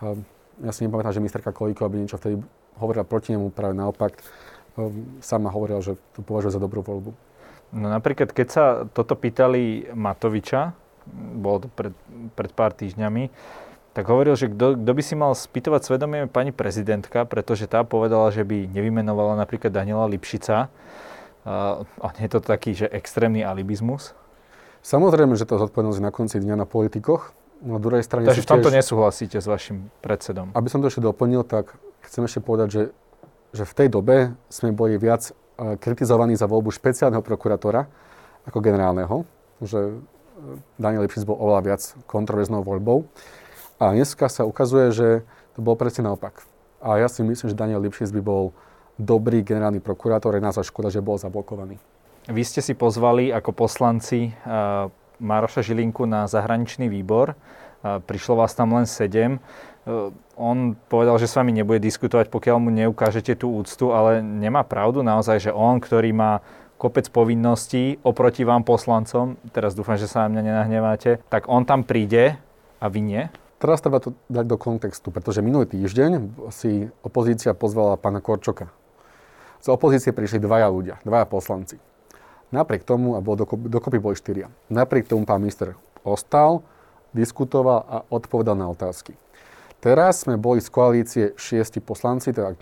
Um, 0.00 0.24
ja 0.60 0.72
si 0.76 0.84
nepamätám, 0.84 1.16
že 1.16 1.24
ministerka 1.24 1.56
Kolíko 1.56 1.88
by 1.88 1.96
niečo 1.96 2.20
vtedy 2.20 2.40
hovorila 2.76 3.04
proti 3.04 3.32
nemu, 3.32 3.52
práve 3.52 3.72
naopak. 3.76 4.20
Um, 4.76 5.20
sama 5.24 5.48
hovorila, 5.52 5.80
že 5.80 5.96
to 6.16 6.20
považuje 6.24 6.56
za 6.56 6.60
dobrú 6.60 6.84
voľbu. 6.84 7.12
No 7.70 7.86
napríklad, 7.86 8.34
keď 8.34 8.48
sa 8.50 8.64
toto 8.90 9.14
pýtali 9.14 9.94
Matoviča, 9.94 10.74
bolo 11.38 11.64
to 11.64 11.68
pred, 11.70 11.94
pred 12.34 12.50
pár 12.52 12.74
týždňami, 12.74 13.30
tak 14.00 14.08
hovoril, 14.08 14.32
že 14.32 14.48
kto, 14.48 14.80
by 14.80 15.02
si 15.04 15.12
mal 15.12 15.36
spýtovať 15.36 15.84
svedomie 15.84 16.24
pani 16.24 16.56
prezidentka, 16.56 17.28
pretože 17.28 17.68
tá 17.68 17.84
povedala, 17.84 18.32
že 18.32 18.48
by 18.48 18.72
nevymenovala 18.72 19.36
napríklad 19.36 19.68
Daniela 19.68 20.08
Lipšica. 20.08 20.72
A 21.44 22.06
nie 22.16 22.24
je 22.24 22.32
to 22.32 22.40
taký, 22.40 22.72
že 22.72 22.88
extrémny 22.88 23.44
alibizmus? 23.44 24.16
Samozrejme, 24.80 25.36
že 25.36 25.44
to 25.44 25.60
zodpovednosť 25.60 26.00
na 26.00 26.08
konci 26.08 26.40
dňa 26.40 26.56
na 26.56 26.64
politikoch. 26.64 27.36
Na 27.60 27.76
druhej 27.76 28.00
strane 28.00 28.24
Takže 28.24 28.48
v 28.48 28.48
tomto 28.48 28.72
tiež, 28.72 28.80
nesúhlasíte 28.80 29.36
s 29.36 29.44
vašim 29.44 29.92
predsedom? 30.00 30.56
Aby 30.56 30.72
som 30.72 30.80
to 30.80 30.88
ešte 30.88 31.04
doplnil, 31.04 31.44
tak 31.44 31.76
chcem 32.08 32.24
ešte 32.24 32.40
povedať, 32.40 32.68
že, 32.72 32.82
že 33.52 33.68
v 33.68 33.72
tej 33.76 33.88
dobe 33.92 34.32
sme 34.48 34.72
boli 34.72 34.96
viac 34.96 35.28
e, 35.28 35.76
kritizovaní 35.76 36.40
za 36.40 36.48
voľbu 36.48 36.72
špeciálneho 36.72 37.20
prokurátora 37.20 37.84
ako 38.48 38.64
generálneho. 38.64 39.28
Že 39.60 40.00
Daniel 40.80 41.04
Lipšic 41.04 41.28
bol 41.28 41.36
oveľa 41.36 41.60
viac 41.68 41.82
kontroverznou 42.08 42.64
voľbou. 42.64 43.04
A 43.80 43.96
dneska 43.96 44.28
sa 44.28 44.44
ukazuje, 44.44 44.92
že 44.92 45.08
to 45.56 45.64
bolo 45.64 45.72
presne 45.72 46.04
naopak. 46.04 46.44
A 46.84 47.00
ja 47.00 47.08
si 47.08 47.24
myslím, 47.24 47.48
že 47.48 47.56
Daniel 47.56 47.80
Lipšic 47.80 48.12
by 48.12 48.20
bol 48.20 48.52
dobrý 49.00 49.40
generálny 49.40 49.80
prokurátor, 49.80 50.36
je 50.36 50.44
naozaj 50.44 50.68
škoda, 50.68 50.92
že 50.92 51.00
bol 51.00 51.16
zablokovaný. 51.16 51.80
Vy 52.28 52.44
ste 52.44 52.60
si 52.60 52.76
pozvali 52.76 53.32
ako 53.32 53.56
poslanci 53.56 54.28
uh, 54.28 54.92
Maroša 55.16 55.64
Žilinku 55.64 56.04
na 56.04 56.28
zahraničný 56.28 56.92
výbor. 56.92 57.32
Uh, 57.80 58.04
prišlo 58.04 58.44
vás 58.44 58.52
tam 58.52 58.76
len 58.76 58.84
sedem. 58.84 59.40
Uh, 59.88 60.12
on 60.36 60.76
povedal, 60.92 61.16
že 61.16 61.24
s 61.24 61.40
vami 61.40 61.56
nebude 61.56 61.80
diskutovať, 61.80 62.28
pokiaľ 62.28 62.56
mu 62.60 62.68
neukážete 62.68 63.40
tú 63.40 63.56
úctu, 63.56 63.96
ale 63.96 64.20
nemá 64.20 64.60
pravdu 64.60 65.00
naozaj, 65.00 65.48
že 65.48 65.56
on, 65.56 65.80
ktorý 65.80 66.12
má 66.12 66.44
kopec 66.76 67.08
povinností 67.08 67.96
oproti 68.04 68.44
vám 68.44 68.60
poslancom, 68.60 69.40
teraz 69.56 69.72
dúfam, 69.72 69.96
že 69.96 70.04
sa 70.04 70.28
na 70.28 70.36
mňa 70.36 70.42
nenahneváte, 70.44 71.24
tak 71.32 71.48
on 71.48 71.64
tam 71.64 71.80
príde 71.80 72.36
a 72.76 72.86
vy 72.92 73.00
nie? 73.00 73.22
Teraz 73.60 73.84
treba 73.84 74.00
to 74.00 74.16
dať 74.32 74.44
do 74.48 74.56
kontextu, 74.56 75.12
pretože 75.12 75.44
minulý 75.44 75.68
týždeň 75.68 76.34
si 76.50 76.88
opozícia 77.04 77.52
pozvala 77.52 78.00
pána 78.00 78.24
Korčoka. 78.24 78.72
Z 79.60 79.68
opozície 79.68 80.16
prišli 80.16 80.40
dvaja 80.40 80.72
ľudia, 80.72 80.96
dvaja 81.04 81.28
poslanci. 81.28 81.76
Napriek 82.50 82.82
tomu, 82.82 83.14
a 83.14 83.22
bolo 83.22 83.46
dokopy, 83.46 83.68
dokopy 83.68 83.98
boli 84.00 84.16
štyria, 84.18 84.50
napriek 84.72 85.06
tomu 85.06 85.22
pán 85.28 85.38
minister 85.38 85.78
ostal, 86.02 86.64
diskutoval 87.12 87.84
a 87.86 87.96
odpovedal 88.08 88.56
na 88.56 88.66
otázky. 88.72 89.14
Teraz 89.78 90.24
sme 90.24 90.40
boli 90.40 90.64
z 90.64 90.68
koalície 90.72 91.24
šiesti 91.36 91.78
poslanci, 91.78 92.32
teda 92.32 92.58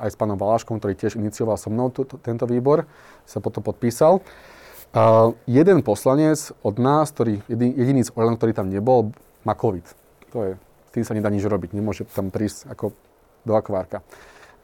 aj 0.00 0.08
s 0.10 0.16
pánom 0.16 0.40
Valaškom, 0.40 0.80
ktorý 0.80 0.96
tiež 0.96 1.20
inicioval 1.20 1.60
so 1.60 1.68
mnou 1.68 1.92
t- 1.92 2.08
tento 2.24 2.48
výbor, 2.48 2.88
sa 3.28 3.44
potom 3.44 3.60
podpísal. 3.60 4.24
A 4.92 5.32
jeden 5.48 5.80
poslanec 5.84 6.52
od 6.64 6.76
nás, 6.80 7.12
ktorý, 7.12 7.40
jediný, 7.48 8.04
z 8.04 8.12
Orlen, 8.16 8.36
ktorý 8.36 8.52
tam 8.56 8.68
nebol, 8.72 9.12
má 9.44 9.56
COVID. 9.56 10.01
To 10.32 10.38
je, 10.48 10.52
s 10.58 10.90
tým 10.96 11.04
sa 11.04 11.12
nedá 11.12 11.28
nič 11.28 11.44
robiť. 11.44 11.76
Nemôže 11.76 12.08
tam 12.08 12.32
prísť 12.32 12.72
ako 12.72 12.96
do 13.44 13.52
akvárka, 13.52 14.00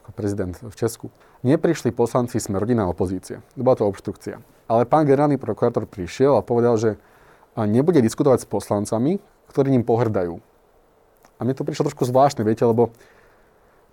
ako 0.05 0.11
prezident 0.17 0.55
v 0.57 0.75
Česku. 0.75 1.13
Neprišli 1.45 1.93
poslanci 1.93 2.41
sme 2.41 2.59
rodina 2.59 2.89
opozície. 2.89 3.39
Bola 3.53 3.77
to 3.77 3.85
obštrukcia. 3.87 4.41
Ale 4.69 4.83
pán 4.89 5.05
generálny 5.05 5.37
prokurátor 5.39 5.85
prišiel 5.85 6.37
a 6.37 6.45
povedal, 6.45 6.77
že 6.77 6.97
nebude 7.57 8.01
diskutovať 8.01 8.45
s 8.45 8.47
poslancami, 8.47 9.17
ktorí 9.49 9.73
ním 9.73 9.87
pohrdajú. 9.87 10.37
A 11.39 11.47
mne 11.47 11.55
to 11.55 11.63
prišlo 11.63 11.87
trošku 11.89 12.05
zvláštne, 12.05 12.43
viete, 12.43 12.67
lebo 12.67 12.91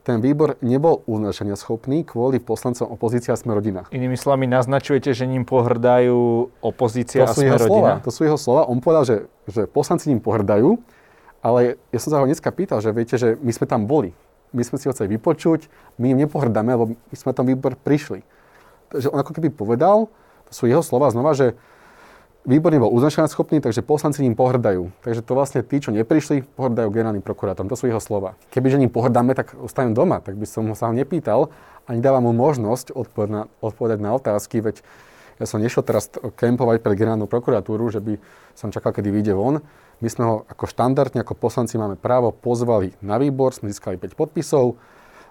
ten 0.07 0.23
výbor 0.23 0.55
nebol 0.63 1.03
unášania 1.11 1.59
schopný 1.59 2.07
kvôli 2.07 2.39
poslancom 2.39 2.87
opozícia 2.87 3.35
a 3.35 3.39
sme 3.39 3.59
rodina. 3.59 3.91
Inými 3.91 4.15
slovami 4.15 4.47
naznačujete, 4.47 5.11
že 5.11 5.27
ním 5.27 5.43
pohrdajú 5.43 6.47
opozícia 6.63 7.27
to 7.27 7.31
a 7.31 7.35
sme 7.35 7.59
rodina? 7.59 7.67
Slova, 7.67 7.93
to 8.07 8.11
sú 8.15 8.21
jeho 8.23 8.39
slova. 8.39 8.71
On 8.71 8.79
povedal, 8.79 9.03
že, 9.03 9.17
že 9.51 9.67
poslanci 9.67 10.15
ním 10.15 10.23
pohrdajú, 10.23 10.79
ale 11.41 11.81
ja 11.93 11.99
som 12.01 12.11
sa 12.13 12.21
ho 12.21 12.29
dneska 12.29 12.49
pýtal, 12.53 12.81
že 12.81 12.95
viete, 12.95 13.17
že 13.17 13.37
my 13.41 13.53
sme 13.53 13.67
tam 13.69 13.85
boli. 13.85 14.13
My 14.55 14.63
sme 14.63 14.79
si 14.81 14.87
ho 14.89 14.95
chceli 14.95 15.19
vypočuť, 15.19 15.69
my 16.01 16.15
im 16.15 16.19
nepohrdáme, 16.25 16.71
lebo 16.73 16.85
my 16.97 17.17
sme 17.17 17.35
tam 17.37 17.51
výbor 17.51 17.77
prišli. 17.77 18.23
Takže 18.95 19.11
on 19.11 19.19
ako 19.21 19.33
keby 19.37 19.51
povedal, 19.53 20.07
to 20.47 20.53
sú 20.55 20.71
jeho 20.71 20.81
slova 20.81 21.11
znova, 21.11 21.35
že 21.35 21.59
výbor 22.47 22.71
nebol 22.71 22.89
uznačená 22.95 23.27
schopný, 23.27 23.59
takže 23.59 23.83
poslanci 23.83 24.23
ním 24.23 24.39
pohrdajú. 24.39 24.95
Takže 25.03 25.21
to 25.27 25.33
vlastne 25.35 25.61
tí, 25.67 25.83
čo 25.83 25.91
neprišli, 25.91 26.47
pohrdajú 26.55 26.89
generálnym 26.95 27.27
prokurátorom. 27.27 27.67
To 27.69 27.77
sú 27.77 27.91
jeho 27.91 27.99
slova. 27.99 28.39
Kebyže 28.55 28.79
ním 28.79 28.95
pohrdáme, 28.95 29.35
tak 29.35 29.59
ostanem 29.59 29.93
doma, 29.93 30.23
tak 30.23 30.39
by 30.39 30.47
som 30.47 30.71
sa 30.79 30.89
ho 30.89 30.95
nepýtal 30.95 31.51
a 31.85 31.93
nedávam 31.93 32.31
mu 32.31 32.33
možnosť 32.33 32.95
odpovedať 32.95 33.31
na, 33.35 33.43
odpovedať 33.59 33.99
na 33.99 34.11
otázky, 34.15 34.63
veď 34.63 34.87
ja 35.37 35.45
som 35.45 35.61
nešiel 35.61 35.85
teraz 35.85 36.09
kempovať 36.09 36.81
pre 36.81 36.97
generálnu 36.97 37.29
prokuratúru, 37.29 37.93
že 37.93 38.01
by 38.01 38.17
som 38.57 38.73
čakal, 38.73 38.97
kedy 38.97 39.13
vyjde 39.13 39.37
von. 39.37 39.61
My 40.01 40.09
sme 40.13 40.25
ho 40.29 40.35
ako 40.49 40.69
štandardne, 40.69 41.25
ako 41.25 41.39
poslanci 41.39 41.81
máme 41.81 41.97
právo, 41.97 42.33
pozvali 42.35 42.93
na 43.01 43.17
výbor, 43.17 43.57
sme 43.57 43.73
získali 43.73 43.97
5 43.97 44.13
podpisov, 44.13 44.77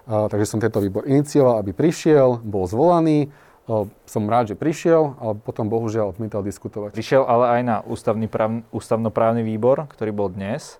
a, 0.06 0.26
takže 0.26 0.46
som 0.46 0.58
tento 0.58 0.82
výbor 0.82 1.06
inicioval, 1.06 1.62
aby 1.62 1.70
prišiel, 1.70 2.42
bol 2.42 2.66
zvolaný, 2.66 3.30
som 4.06 4.30
rád, 4.30 4.54
že 4.54 4.56
prišiel, 4.58 5.18
ale 5.18 5.34
potom 5.42 5.66
bohužiaľ 5.66 6.14
odmietal 6.14 6.46
diskutovať. 6.46 6.94
Prišiel 6.94 7.26
ale 7.26 7.58
aj 7.58 7.60
na 7.66 7.76
ústavný 7.82 8.30
práv, 8.30 8.62
ústavnoprávny 8.70 9.42
výbor, 9.42 9.90
ktorý 9.90 10.14
bol 10.14 10.30
dnes. 10.30 10.78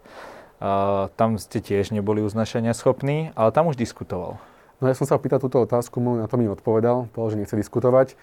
Tam 1.18 1.34
ste 1.34 1.58
tiež 1.58 1.90
neboli 1.90 2.22
uznašania 2.22 2.78
schopní, 2.78 3.34
ale 3.34 3.50
tam 3.50 3.66
už 3.66 3.74
diskutoval. 3.74 4.38
No 4.78 4.86
ja 4.86 4.94
som 4.94 5.02
sa 5.02 5.18
opýtal 5.18 5.42
túto 5.42 5.58
otázku, 5.58 5.98
na 5.98 6.30
to 6.30 6.38
mi 6.38 6.46
odpovedal, 6.46 7.10
povedal, 7.10 7.30
že 7.34 7.40
nechce 7.42 7.56
diskutovať. 7.58 8.14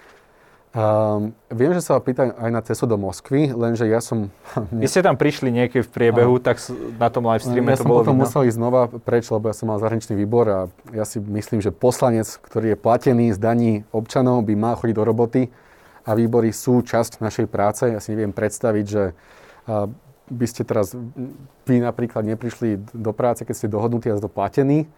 Um, 0.74 1.38
viem, 1.54 1.70
že 1.78 1.86
sa 1.86 2.02
pýta 2.02 2.34
aj 2.34 2.50
na 2.50 2.58
cestu 2.66 2.90
do 2.90 2.98
Moskvy, 2.98 3.54
lenže 3.54 3.86
ja 3.86 4.02
som... 4.02 4.34
Vy 4.74 4.90
ste 4.90 5.06
tam 5.06 5.14
prišli 5.22 5.54
niekedy 5.54 5.86
v 5.86 5.92
priebehu, 5.94 6.42
tak 6.42 6.58
na 6.98 7.14
tom 7.14 7.30
live 7.30 7.46
streame 7.46 7.70
ja 7.70 7.78
to 7.78 7.86
bolo 7.86 8.02
Ja 8.02 8.10
som 8.10 8.10
potom 8.10 8.18
musel 8.18 8.42
ísť 8.50 8.58
znova 8.58 8.82
preč, 8.90 9.30
lebo 9.30 9.54
ja 9.54 9.56
som 9.56 9.70
mal 9.70 9.78
zahraničný 9.78 10.18
výbor 10.18 10.46
a 10.50 10.60
ja 10.90 11.06
si 11.06 11.22
myslím, 11.22 11.62
že 11.62 11.70
poslanec, 11.70 12.26
ktorý 12.26 12.74
je 12.74 12.78
platený 12.82 13.38
z 13.38 13.40
daní 13.40 13.72
občanov, 13.94 14.42
by 14.50 14.58
mal 14.58 14.74
chodiť 14.74 14.98
do 14.98 15.06
roboty 15.06 15.42
a 16.10 16.18
výbory 16.18 16.50
sú 16.50 16.82
časť 16.82 17.22
našej 17.22 17.46
práce. 17.54 17.94
Ja 17.94 18.02
si 18.02 18.18
neviem 18.18 18.34
predstaviť, 18.34 18.86
že 18.90 19.14
by 20.26 20.46
ste 20.50 20.66
teraz, 20.66 20.98
vy 21.70 21.86
napríklad 21.86 22.26
neprišli 22.26 22.82
do 22.98 23.14
práce, 23.14 23.46
keď 23.46 23.56
ste 23.62 23.70
dohodnutí 23.70 24.10
a 24.10 24.18
doplatení, 24.18 24.90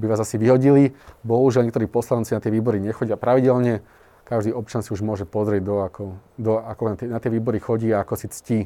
by 0.00 0.16
vás 0.16 0.24
asi 0.24 0.40
vyhodili. 0.40 0.96
Bohužiaľ, 1.28 1.68
niektorí 1.68 1.84
poslanci 1.84 2.32
na 2.32 2.40
tie 2.40 2.48
výbory 2.48 2.80
nechodia 2.80 3.20
pravidelne 3.20 3.84
každý 4.30 4.54
občan 4.54 4.86
si 4.86 4.94
už 4.94 5.02
môže 5.02 5.26
pozrieť, 5.26 5.62
do 5.66 5.82
ako, 5.82 6.02
do, 6.38 6.62
ako 6.62 6.82
na, 6.86 6.94
tie, 6.94 7.06
na 7.10 7.18
tie 7.18 7.34
výbory 7.34 7.58
chodí 7.58 7.90
a 7.90 8.06
ako 8.06 8.14
si 8.14 8.30
ctí 8.30 8.58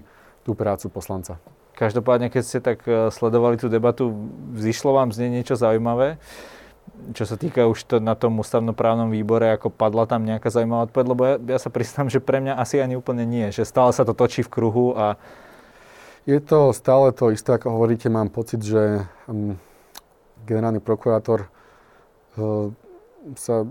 tú 0.44 0.52
prácu 0.52 0.92
poslanca. 0.92 1.40
Každopádne, 1.72 2.28
keď 2.28 2.42
ste 2.44 2.60
tak 2.60 2.84
e, 2.84 3.08
sledovali 3.08 3.56
tú 3.56 3.72
debatu, 3.72 4.12
zišlo 4.60 4.92
vám 4.92 5.08
z 5.16 5.24
nej 5.24 5.40
niečo 5.40 5.56
zaujímavé? 5.56 6.20
Čo 7.16 7.24
sa 7.24 7.40
týka 7.40 7.64
už 7.64 7.80
to 7.88 7.96
na 7.96 8.12
tom 8.12 8.36
ústavnoprávnom 8.36 9.08
výbore, 9.08 9.56
ako 9.56 9.72
padla 9.72 10.04
tam 10.04 10.28
nejaká 10.28 10.52
zaujímavá 10.52 10.92
odpoveď, 10.92 11.06
lebo 11.08 11.22
ja, 11.24 11.34
ja 11.40 11.58
sa 11.58 11.72
priznám, 11.72 12.12
že 12.12 12.20
pre 12.20 12.44
mňa 12.44 12.60
asi 12.60 12.84
ani 12.84 13.00
úplne 13.00 13.24
nie, 13.24 13.48
že 13.48 13.64
stále 13.64 13.90
sa 13.96 14.04
to 14.04 14.12
točí 14.12 14.44
v 14.44 14.52
kruhu 14.52 14.92
a... 14.92 15.16
Je 16.24 16.40
to 16.40 16.72
stále 16.72 17.12
to 17.12 17.32
isté, 17.36 17.52
ako 17.52 17.76
hovoríte, 17.76 18.08
mám 18.08 18.32
pocit, 18.32 18.64
že 18.64 19.04
um, 19.28 19.60
generálny 20.48 20.80
prokurátor 20.80 21.52
uh, 22.40 22.72
sa 23.36 23.68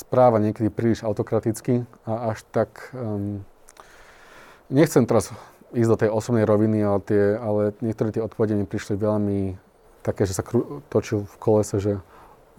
správa 0.00 0.40
niekedy 0.40 0.72
príliš 0.72 1.04
autokraticky 1.04 1.84
a 2.08 2.32
až 2.32 2.40
tak... 2.48 2.88
Um, 2.96 3.44
nechcem 4.70 5.04
teraz 5.04 5.34
ísť 5.74 5.90
do 5.90 6.00
tej 6.00 6.10
osobnej 6.10 6.46
roviny, 6.46 6.82
ale, 6.82 6.98
tie, 7.04 7.22
ale 7.36 7.60
niektoré 7.82 8.10
tie 8.10 8.22
odpovede 8.22 8.56
mi 8.56 8.66
prišli 8.66 8.96
veľmi 8.96 9.58
také, 10.00 10.24
že 10.24 10.34
sa 10.34 10.42
kru, 10.42 10.80
točil 10.88 11.26
v 11.26 11.36
kolese, 11.36 11.76
že 11.78 11.92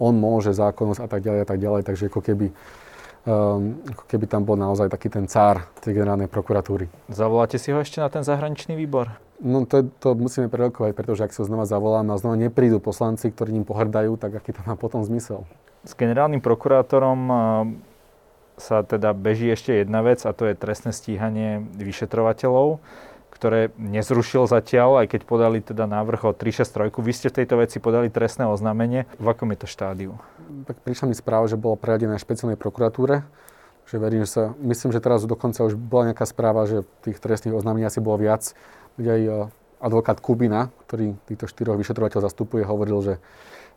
on 0.00 0.16
môže 0.16 0.54
zákonnosť 0.54 1.00
a 1.02 1.08
tak 1.08 1.20
ďalej 1.24 1.40
a 1.42 1.46
tak 1.48 1.58
ďalej, 1.58 1.82
takže 1.84 2.08
ako 2.08 2.20
keby, 2.24 2.46
um, 3.26 3.80
ako 3.84 4.04
keby 4.08 4.24
tam 4.30 4.42
bol 4.46 4.56
naozaj 4.56 4.88
taký 4.88 5.12
ten 5.12 5.28
cár 5.28 5.66
tej 5.82 5.98
generálnej 5.98 6.30
prokuratúry. 6.30 6.88
Zavoláte 7.12 7.60
si 7.60 7.74
ho 7.74 7.78
ešte 7.82 8.00
na 8.00 8.08
ten 8.08 8.24
zahraničný 8.24 8.78
výbor? 8.78 9.12
No 9.42 9.66
to, 9.66 9.90
to 9.98 10.14
musíme 10.14 10.46
prerokovať, 10.46 10.94
pretože 10.94 11.26
ak 11.26 11.34
sa 11.34 11.42
znova 11.42 11.66
zavoláme 11.66 12.14
a 12.14 12.20
znova 12.20 12.38
neprídu 12.38 12.78
poslanci, 12.78 13.34
ktorí 13.34 13.50
ním 13.50 13.66
pohrdajú, 13.66 14.14
tak 14.14 14.38
aký 14.38 14.54
to 14.54 14.62
má 14.62 14.78
potom 14.78 15.02
zmysel? 15.02 15.42
S 15.82 15.98
generálnym 15.98 16.38
prokurátorom 16.38 17.20
sa 18.62 18.86
teda 18.86 19.16
beží 19.16 19.50
ešte 19.50 19.82
jedna 19.82 20.04
vec 20.06 20.22
a 20.22 20.30
to 20.30 20.46
je 20.46 20.54
trestné 20.54 20.94
stíhanie 20.94 21.64
vyšetrovateľov, 21.74 22.78
ktoré 23.32 23.74
nezrušil 23.74 24.46
zatiaľ, 24.46 25.02
aj 25.02 25.06
keď 25.16 25.20
podali 25.26 25.58
teda 25.58 25.88
návrh 25.90 26.20
o 26.28 26.32
363. 26.36 26.94
Vy 26.94 27.12
ste 27.16 27.26
v 27.32 27.36
tejto 27.42 27.54
veci 27.58 27.82
podali 27.82 28.12
trestné 28.12 28.46
oznámenie. 28.46 29.08
V 29.18 29.26
akom 29.26 29.50
je 29.50 29.58
to 29.64 29.66
štádiu? 29.66 30.14
Tak 30.68 30.78
prišla 30.84 31.10
mi 31.10 31.16
správa, 31.18 31.50
že 31.50 31.58
bolo 31.58 31.74
preradené 31.74 32.14
špeciálnej 32.20 32.60
prokuratúre. 32.60 33.26
Že 33.90 33.96
verím, 33.98 34.22
že 34.22 34.30
sa, 34.30 34.44
myslím, 34.62 34.94
že 34.94 35.02
teraz 35.02 35.26
dokonca 35.26 35.66
už 35.66 35.74
bola 35.74 36.14
nejaká 36.14 36.22
správa, 36.22 36.70
že 36.70 36.86
tých 37.02 37.18
trestných 37.18 37.58
oznámení 37.58 37.82
asi 37.82 37.98
bolo 37.98 38.22
viac. 38.22 38.54
Kde 38.94 39.10
aj 39.10 39.22
e, 39.26 39.32
advokát 39.82 40.22
Kubina, 40.22 40.70
ktorý 40.86 41.18
týchto 41.26 41.50
štyroch 41.50 41.74
vyšetrovateľov 41.82 42.22
zastupuje, 42.30 42.62
hovoril, 42.62 43.02
že, 43.02 43.14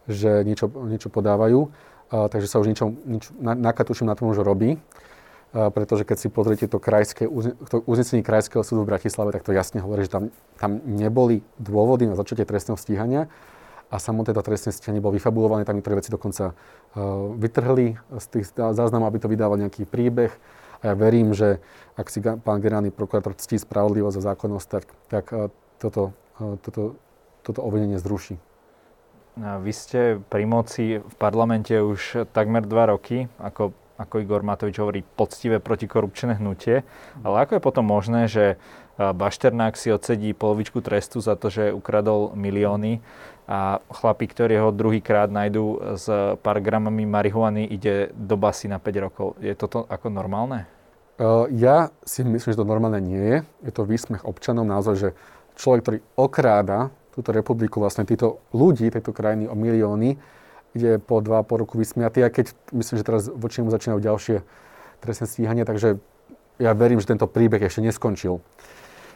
že 0.05 0.45
niečo, 0.45 0.69
niečo 0.69 1.09
podávajú 1.09 1.73
takže 2.09 2.47
sa 2.49 2.61
už 2.61 2.67
niečo, 2.69 2.93
nič, 3.05 3.29
nakatuším 3.39 4.09
na 4.09 4.15
tom 4.17 4.29
už 4.29 4.41
robí. 4.45 4.77
Pretože 5.55 6.03
keď 6.03 6.17
si 6.19 6.27
pozriete 6.27 6.67
to, 6.67 6.83
krajské, 6.83 7.31
to 7.71 7.79
uznesenie 7.87 8.27
Krajského 8.27 8.59
súdu 8.59 8.83
v 8.83 8.91
Bratislave, 8.91 9.31
tak 9.31 9.47
to 9.47 9.55
jasne 9.55 9.79
hovorí, 9.79 10.03
že 10.03 10.11
tam, 10.11 10.27
tam 10.59 10.83
neboli 10.83 11.47
dôvody 11.55 12.11
na 12.11 12.19
začatie 12.19 12.43
trestného 12.43 12.75
stíhania 12.75 13.31
a 13.87 13.95
samotné 13.95 14.35
to 14.35 14.43
trestné 14.43 14.75
stíhanie 14.75 14.99
bolo 14.99 15.15
vyfabulované, 15.15 15.63
tam 15.63 15.79
niektoré 15.79 15.95
veci 15.95 16.11
dokonca 16.11 16.51
vytrhli 17.39 17.95
z 18.19 18.25
tých 18.35 18.51
záznamov, 18.51 19.07
aby 19.07 19.23
to 19.23 19.31
vydával 19.31 19.55
nejaký 19.55 19.87
príbeh. 19.87 20.35
A 20.83 20.91
ja 20.91 20.93
verím, 20.99 21.31
že 21.31 21.63
ak 21.95 22.11
si 22.11 22.19
pán 22.19 22.59
generálny 22.59 22.91
prokurátor 22.91 23.39
ctí 23.39 23.55
spravodlivosť 23.55 24.17
a 24.19 24.25
zákonnosť, 24.35 24.67
tak, 24.67 24.83
tak 25.07 25.25
toto, 25.79 26.11
toto, 26.67 26.99
toto 27.47 27.59
obvinenie 27.63 27.95
zruší. 27.95 28.35
Vy 29.35 29.71
ste 29.75 30.23
pri 30.31 30.47
moci 30.47 31.03
v 31.03 31.15
parlamente 31.19 31.75
už 31.75 32.31
takmer 32.31 32.63
dva 32.63 32.95
roky, 32.95 33.27
ako, 33.35 33.75
ako 33.99 34.15
Igor 34.23 34.47
Matovič 34.47 34.79
hovorí, 34.79 35.03
poctivé 35.03 35.59
protikorupčné 35.59 36.39
hnutie. 36.39 36.87
Ale 37.19 37.43
ako 37.43 37.59
je 37.59 37.65
potom 37.67 37.83
možné, 37.83 38.31
že 38.31 38.55
Bašternák 38.95 39.75
si 39.75 39.91
odsedí 39.91 40.31
polovičku 40.31 40.79
trestu 40.79 41.19
za 41.19 41.35
to, 41.35 41.51
že 41.51 41.75
ukradol 41.75 42.31
milióny 42.31 43.03
a 43.43 43.83
chlapík, 43.91 44.31
ktorý 44.31 44.55
ho 44.63 44.69
druhýkrát 44.71 45.27
nájdú 45.27 45.99
s 45.99 46.07
pár 46.39 46.63
gramami 46.63 47.03
marihuany, 47.03 47.67
ide 47.67 48.15
do 48.15 48.39
basy 48.39 48.71
na 48.71 48.79
5 48.79 49.03
rokov. 49.03 49.35
Je 49.43 49.51
toto 49.51 49.83
ako 49.91 50.15
normálne? 50.15 50.63
Ja 51.51 51.91
si 52.07 52.23
myslím, 52.23 52.55
že 52.55 52.59
to 52.63 52.67
normálne 52.67 53.03
nie 53.03 53.19
je. 53.19 53.37
Je 53.67 53.71
to 53.75 53.83
výsmech 53.83 54.23
občanom 54.23 54.63
naozaj, 54.63 54.95
že 54.95 55.09
človek, 55.59 55.79
ktorý 55.83 55.97
okráda 56.15 56.87
túto 57.15 57.31
republiku, 57.31 57.79
vlastne 57.79 58.03
títo 58.03 58.43
ľudí, 58.51 58.91
tejto 58.91 59.15
krajiny 59.15 59.47
o 59.47 59.55
milióny, 59.55 60.19
ide 60.75 60.99
po 60.99 61.23
dva 61.23 61.41
po 61.47 61.55
roku 61.55 61.79
vysmiatý, 61.79 62.21
a 62.21 62.29
keď 62.29 62.51
myslím, 62.75 62.99
že 62.99 63.07
teraz 63.07 63.31
voči 63.31 63.63
nemu 63.63 63.71
začínajú 63.71 63.99
ďalšie 64.03 64.37
trestné 64.99 65.25
stíhania, 65.31 65.63
takže 65.63 66.03
ja 66.59 66.75
verím, 66.75 66.99
že 66.99 67.11
tento 67.11 67.27
príbeh 67.27 67.63
ešte 67.63 67.79
neskončil. 67.79 68.43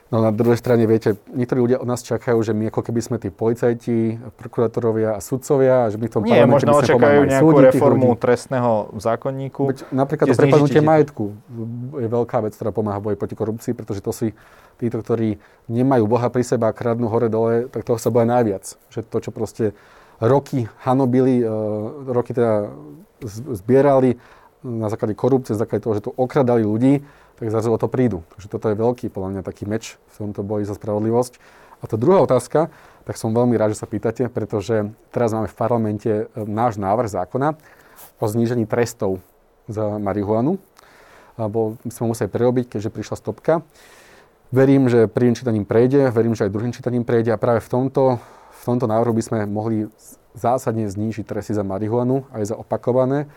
No 0.09 0.25
na 0.25 0.33
druhej 0.33 0.57
strane, 0.57 0.89
viete, 0.89 1.21
niektorí 1.29 1.61
ľudia 1.61 1.77
od 1.77 1.85
nás 1.85 2.01
čakajú, 2.01 2.41
že 2.41 2.57
my 2.57 2.73
ako 2.73 2.81
keby 2.81 2.97
sme 2.97 3.17
tí 3.21 3.29
policajti, 3.29 4.17
prokurátorovia 4.41 5.13
a 5.13 5.21
sudcovia, 5.21 5.85
a 5.85 5.87
že 5.93 6.01
my 6.01 6.09
v 6.09 6.13
tom 6.17 6.21
Nie, 6.25 6.49
možno 6.49 6.73
očakajú 6.81 7.29
nejakú 7.29 7.53
reformu 7.69 8.17
trestného 8.17 8.89
zákonníku. 8.97 9.69
Veď, 9.69 9.85
napríklad 9.93 10.33
to 10.33 10.33
prepadnutie 10.33 10.81
majetku 10.81 11.37
je 12.01 12.07
veľká 12.09 12.41
vec, 12.41 12.57
ktorá 12.57 12.73
pomáha 12.73 12.97
boji 12.97 13.21
proti 13.21 13.37
korupcii, 13.37 13.77
pretože 13.77 14.01
to 14.01 14.09
si 14.09 14.33
títo, 14.81 14.97
ktorí 14.97 15.37
nemajú 15.69 16.09
Boha 16.09 16.33
pri 16.33 16.41
seba 16.41 16.73
a 16.73 16.73
kradnú 16.73 17.05
hore 17.05 17.29
dole, 17.29 17.69
tak 17.69 17.85
toho 17.85 18.01
sa 18.01 18.09
boja 18.09 18.25
najviac. 18.25 18.65
Že 18.89 18.99
to, 19.05 19.17
čo 19.21 19.29
proste 19.29 19.65
roky 20.17 20.65
hanobili, 20.81 21.45
e, 21.45 21.45
roky 22.09 22.33
teda 22.33 22.73
zbierali 23.61 24.17
na 24.65 24.89
základe 24.89 25.13
korupcie, 25.13 25.53
na 25.53 25.61
základe 25.61 25.85
toho, 25.85 25.95
že 25.95 26.03
tu 26.03 26.11
okradali 26.17 26.65
ľudí, 26.65 27.05
tak 27.39 27.47
zrazu 27.47 27.71
o 27.71 27.79
to 27.79 27.87
prídu. 27.87 28.27
Takže 28.35 28.47
toto 28.51 28.67
je 28.67 28.75
veľký, 28.75 29.07
podľa 29.07 29.39
mňa, 29.39 29.41
taký 29.47 29.63
meč 29.63 29.95
v 30.11 30.27
tomto 30.27 30.43
boji 30.43 30.67
za 30.67 30.75
spravodlivosť. 30.75 31.39
A 31.79 31.87
to 31.87 31.95
druhá 31.95 32.19
otázka, 32.19 32.67
tak 33.07 33.15
som 33.15 33.31
veľmi 33.31 33.55
rád, 33.55 33.71
že 33.71 33.79
sa 33.79 33.87
pýtate, 33.87 34.27
pretože 34.27 34.91
teraz 35.15 35.31
máme 35.31 35.47
v 35.47 35.55
parlamente 35.55 36.11
e, 36.11 36.23
náš 36.43 36.75
návrh 36.75 37.07
zákona 37.07 37.55
o 38.19 38.25
znížení 38.27 38.67
trestov 38.67 39.23
za 39.71 39.95
marihuanu. 39.95 40.59
Lebo 41.39 41.79
sme 41.87 42.11
museli 42.11 42.27
prerobiť, 42.27 42.75
keďže 42.75 42.91
prišla 42.91 43.15
stopka. 43.15 43.63
Verím, 44.51 44.91
že 44.91 45.07
prvým 45.07 45.31
čítaním 45.31 45.63
prejde, 45.63 46.11
verím, 46.11 46.35
že 46.35 46.43
aj 46.43 46.51
druhým 46.51 46.75
čítaním 46.75 47.07
prejde 47.07 47.31
a 47.31 47.39
práve 47.39 47.63
v 47.63 47.69
tomto, 47.71 48.19
v 48.51 48.63
tomto 48.67 48.83
návrhu 48.83 49.15
by 49.15 49.23
sme 49.23 49.39
mohli 49.47 49.87
zásadne 50.35 50.91
znížiť 50.91 51.23
tresty 51.23 51.55
za 51.55 51.63
marihuanu 51.63 52.27
aj 52.35 52.51
za 52.51 52.55
opakované 52.59 53.31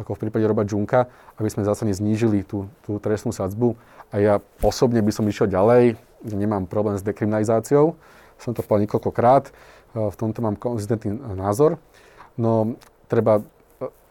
ako 0.00 0.16
v 0.16 0.20
prípade 0.26 0.48
Roba 0.48 0.64
Junka, 0.64 1.08
aby 1.36 1.48
sme 1.52 1.66
zase 1.66 1.84
znížili 1.84 2.44
tú, 2.46 2.68
tú 2.84 2.96
trestnú 2.96 3.30
sadzbu. 3.34 3.76
A 4.12 4.20
ja 4.20 4.34
osobne 4.64 5.00
by 5.04 5.12
som 5.12 5.28
išiel 5.28 5.48
ďalej, 5.48 5.96
nemám 6.24 6.68
problém 6.68 6.96
s 6.96 7.04
dekriminalizáciou, 7.04 7.96
som 8.38 8.52
to 8.54 8.64
povedal 8.64 8.88
niekoľkokrát, 8.88 9.44
e, 9.48 9.52
v 9.94 10.16
tomto 10.16 10.42
mám 10.42 10.58
konzistentný 10.58 11.14
názor, 11.34 11.78
no 12.38 12.74
treba 13.06 13.40
e, 13.40 13.42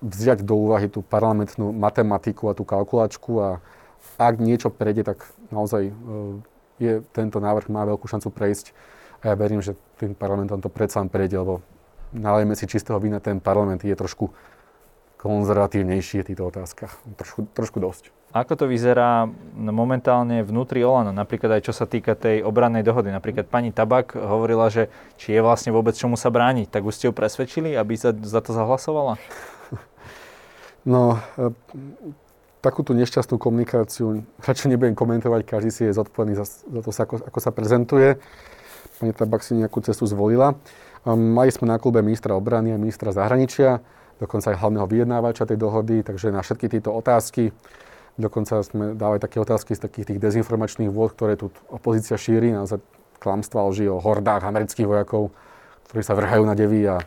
vziať 0.03 0.45
do 0.45 0.55
úvahy 0.55 0.87
tú 0.87 1.03
parlamentnú 1.03 1.75
matematiku 1.75 2.51
a 2.51 2.57
tú 2.57 2.63
kalkulačku 2.63 3.31
a 3.41 3.49
ak 4.21 4.37
niečo 4.37 4.69
prejde, 4.69 5.05
tak 5.05 5.25
naozaj 5.49 5.89
e, 5.89 5.93
je, 6.81 6.93
tento 7.13 7.37
návrh 7.37 7.69
má 7.69 7.85
veľkú 7.85 8.09
šancu 8.09 8.33
prejsť. 8.33 8.73
A 9.21 9.33
ja 9.33 9.35
verím, 9.37 9.61
že 9.61 9.77
tým 10.01 10.17
parlamentom 10.17 10.57
to 10.57 10.69
predsa 10.69 11.05
prejde, 11.05 11.37
lebo 11.37 11.61
nalejme 12.09 12.57
si 12.57 12.65
čistého 12.65 12.97
vína, 12.97 13.21
ten 13.21 13.37
parlament 13.37 13.85
je 13.85 13.93
trošku 13.93 14.33
konzervatívnejší 15.21 16.25
v 16.25 16.27
týchto 16.33 16.49
otázkach. 16.49 16.97
Trošku, 17.13 17.45
trošku 17.53 17.77
dosť. 17.77 18.09
Ako 18.33 18.57
to 18.57 18.65
vyzerá 18.65 19.29
momentálne 19.53 20.41
vnútri 20.41 20.81
Olano, 20.81 21.11
napríklad 21.13 21.59
aj 21.59 21.67
čo 21.67 21.73
sa 21.75 21.85
týka 21.85 22.15
tej 22.17 22.41
obrannej 22.41 22.81
dohody? 22.81 23.13
Napríklad 23.13 23.45
pani 23.45 23.69
Tabak 23.69 24.17
hovorila, 24.17 24.71
že 24.71 24.87
či 25.21 25.35
je 25.35 25.43
vlastne 25.43 25.75
vôbec 25.75 25.93
čomu 25.93 26.17
sa 26.17 26.33
brániť. 26.33 26.71
Tak 26.71 26.81
už 26.81 26.95
ste 26.95 27.05
ju 27.11 27.13
presvedčili, 27.13 27.75
aby 27.77 27.93
za, 27.93 28.15
za 28.17 28.41
to 28.41 28.51
zahlasovala? 28.51 29.15
No, 30.81 31.21
e, 31.37 31.53
takúto 32.65 32.97
nešťastnú 32.97 33.37
komunikáciu 33.37 34.25
radšej 34.41 34.73
nebudem 34.73 34.97
komentovať, 34.97 35.45
každý 35.45 35.69
si 35.69 35.85
je 35.85 35.93
zodpovedný 35.93 36.33
za, 36.33 36.49
za 36.49 36.81
to, 36.81 36.89
ako, 36.89 37.21
ako 37.21 37.37
sa 37.37 37.53
prezentuje. 37.53 38.17
Pani 38.97 39.13
Tabak 39.13 39.45
si 39.45 39.53
nejakú 39.53 39.77
cestu 39.85 40.09
zvolila. 40.09 40.57
Mali 41.05 41.53
sme 41.53 41.69
na 41.69 41.77
klube 41.77 42.01
ministra 42.01 42.33
obrany 42.33 42.73
a 42.73 42.81
ministra 42.81 43.13
zahraničia 43.13 43.77
dokonca 44.21 44.53
aj 44.53 44.61
hlavného 44.61 44.85
vyjednávača 44.85 45.49
tej 45.49 45.57
dohody, 45.57 46.05
takže 46.05 46.29
na 46.29 46.45
všetky 46.45 46.69
tieto 46.69 46.93
otázky, 46.93 47.49
dokonca 48.21 48.61
sme 48.61 48.93
dávali 48.93 49.17
také 49.17 49.41
otázky 49.41 49.73
z 49.73 49.81
takých 49.81 50.13
tých 50.13 50.19
dezinformačných 50.21 50.93
vôd, 50.93 51.17
ktoré 51.17 51.33
tu 51.33 51.49
opozícia 51.73 52.21
šíri, 52.21 52.53
na 52.53 52.69
klamstva 53.17 53.65
lži 53.73 53.89
o 53.89 53.97
hordách 53.97 54.45
amerických 54.45 54.85
vojakov, 54.85 55.33
ktorí 55.89 56.01
sa 56.05 56.13
vrhajú 56.13 56.45
na 56.45 56.53
devy 56.53 56.85
a 56.85 57.01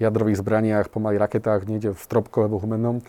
jadrových 0.00 0.40
zbraniach, 0.40 0.88
pomaly 0.88 1.20
raketách, 1.20 1.68
niekde 1.68 1.92
v 1.92 2.00
Stropkove 2.00 2.48
alebo 2.48 2.60
Humennom. 2.60 3.04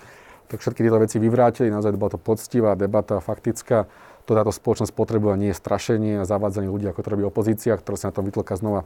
Tak 0.52 0.60
všetky 0.60 0.84
tieto 0.84 1.00
veci 1.00 1.16
vyvrátili, 1.16 1.72
naozaj 1.72 1.96
bola 1.96 2.16
to 2.16 2.20
poctivá 2.20 2.76
debata, 2.76 3.24
faktická. 3.24 3.88
To 4.28 4.36
táto 4.36 4.52
spoločnosť 4.52 4.92
potrebuje 4.92 5.40
nie 5.40 5.50
je 5.56 5.58
strašenie 5.58 6.14
a 6.20 6.28
zavádzanie 6.28 6.68
ľudí, 6.68 6.92
ako 6.92 7.00
to 7.04 7.12
robí 7.16 7.24
opozícia, 7.24 7.72
ktorá 7.80 7.96
sa 7.96 8.12
na 8.12 8.16
tom 8.20 8.28
vytlka 8.28 8.60
znova 8.60 8.84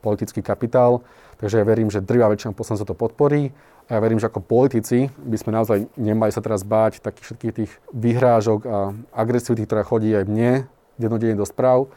politický 0.00 0.40
kapitál. 0.40 1.04
Takže 1.38 1.60
ja 1.60 1.64
verím, 1.68 1.92
že 1.92 2.00
drvá 2.00 2.32
väčšina 2.32 2.56
poslancov 2.56 2.88
to 2.88 2.96
podporí. 2.96 3.52
A 3.90 3.98
ja 3.98 4.00
verím, 4.00 4.22
že 4.22 4.30
ako 4.30 4.40
politici 4.40 5.10
by 5.18 5.36
sme 5.36 5.52
naozaj 5.52 5.90
nemali 5.98 6.30
sa 6.30 6.40
teraz 6.40 6.62
báť 6.62 7.02
takých 7.02 7.34
všetkých 7.34 7.54
tých 7.54 7.72
vyhrážok 7.92 8.60
a 8.64 8.94
agresivity, 9.12 9.66
ktorá 9.66 9.82
chodí 9.84 10.14
aj 10.14 10.24
mne 10.30 10.70
dennodenne 10.96 11.36
do 11.36 11.44
správ, 11.44 11.90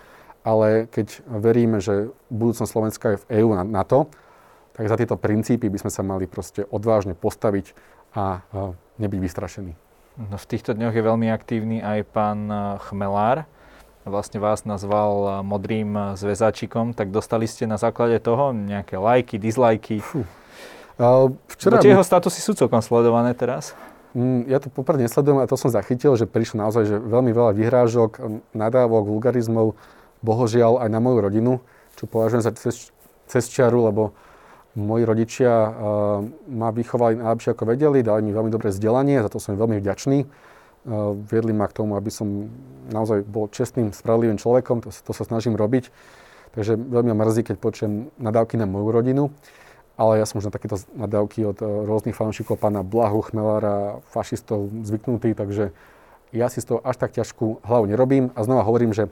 ale 0.45 0.89
keď 0.89 1.21
veríme, 1.25 1.77
že 1.79 2.09
budúcnosť 2.33 2.71
Slovenska 2.71 3.05
je 3.15 3.21
v 3.21 3.25
EÚ 3.41 3.49
na, 3.53 3.63
na 3.63 3.83
to, 3.85 4.09
tak 4.75 4.91
za 4.91 4.99
tieto 4.99 5.15
princípy 5.15 5.71
by 5.71 5.87
sme 5.87 5.91
sa 5.93 6.03
mali 6.03 6.27
proste 6.27 6.67
odvážne 6.67 7.15
postaviť 7.15 7.71
a, 8.11 8.43
nebyť 8.99 9.19
vystrašení. 9.23 9.73
No 10.15 10.35
v 10.35 10.45
týchto 10.47 10.75
dňoch 10.75 10.95
je 10.95 11.03
veľmi 11.03 11.27
aktívny 11.31 11.83
aj 11.83 12.07
pán 12.11 12.47
Chmelár. 12.87 13.47
Vlastne 14.05 14.37
vás 14.37 14.63
nazval 14.63 15.41
modrým 15.41 16.15
zväzáčikom, 16.15 16.93
tak 16.93 17.09
dostali 17.09 17.49
ste 17.49 17.65
na 17.65 17.75
základe 17.75 18.21
toho 18.21 18.53
nejaké 18.53 19.01
lajky, 19.01 19.41
dislajky? 19.41 19.99
Fú. 19.99 20.23
Včera... 20.95 21.75
No 21.75 21.83
tie 21.83 21.91
jeho 21.91 22.05
statusy 22.07 22.39
sú 22.39 22.55
celkom 22.55 22.79
sledované 22.79 23.35
teraz. 23.35 23.75
Mm, 24.15 24.47
ja 24.47 24.63
to 24.63 24.71
poprvé 24.71 25.03
nesledujem 25.03 25.43
a 25.43 25.49
to 25.49 25.59
som 25.59 25.67
zachytil, 25.67 26.15
že 26.15 26.23
prišlo 26.23 26.63
naozaj 26.63 26.87
že 26.87 26.95
veľmi 26.95 27.35
veľa 27.35 27.51
vyhrážok, 27.51 28.11
nadávok, 28.55 29.03
vulgarizmov, 29.11 29.75
bohožiaľ 30.23 30.87
aj 30.87 30.89
na 30.89 31.03
moju 31.03 31.19
rodinu, 31.19 31.51
čo 31.99 32.07
považujem 32.07 32.43
za 32.47 32.51
cez, 32.55 32.95
cez 33.27 33.43
čiaru, 33.51 33.91
lebo 33.91 34.15
moji 34.75 35.03
rodičia 35.03 35.51
uh, 35.51 35.71
ma 36.51 36.71
vychovali 36.71 37.19
najlepšie 37.19 37.55
ako 37.55 37.63
vedeli, 37.75 38.03
dali 38.03 38.23
mi 38.23 38.31
veľmi 38.31 38.51
dobré 38.51 38.71
vzdelanie, 38.71 39.23
za 39.23 39.31
to 39.31 39.39
som 39.39 39.55
veľmi 39.55 39.79
vďačný. 39.79 40.23
Uh, 40.23 41.15
viedli 41.15 41.51
ma 41.51 41.67
k 41.67 41.75
tomu, 41.79 41.95
aby 41.95 42.11
som 42.11 42.51
naozaj 42.91 43.23
bol 43.23 43.51
čestným, 43.51 43.95
spravodlivým 43.95 44.35
človekom, 44.35 44.83
to, 44.83 44.91
to 44.91 45.11
sa 45.15 45.23
snažím 45.27 45.55
robiť. 45.59 45.91
Takže 46.55 46.79
veľmi 46.79 47.11
ma 47.11 47.23
mrzí, 47.23 47.51
keď 47.51 47.55
počujem 47.59 48.11
nadávky 48.15 48.55
na 48.55 48.63
moju 48.63 48.95
rodinu 48.95 49.23
ale 49.95 50.19
ja 50.19 50.25
som 50.27 50.39
už 50.39 50.51
na 50.51 50.53
takéto 50.53 50.75
nadávky 50.95 51.47
od 51.47 51.57
eh, 51.59 51.67
rôznych 51.87 52.15
fanúšikov 52.15 52.59
pána 52.59 52.83
Blahu, 52.83 53.23
Chmelára, 53.23 54.03
fašistov 54.11 54.71
zvyknutý, 54.83 55.35
takže 55.35 55.71
ja 56.35 56.51
si 56.51 56.59
z 56.59 56.75
toho 56.75 56.79
až 56.83 56.99
tak 56.99 57.15
ťažkú 57.15 57.63
hlavu 57.63 57.87
nerobím 57.87 58.31
a 58.35 58.43
znova 58.43 58.67
hovorím, 58.67 58.91
že 58.91 59.07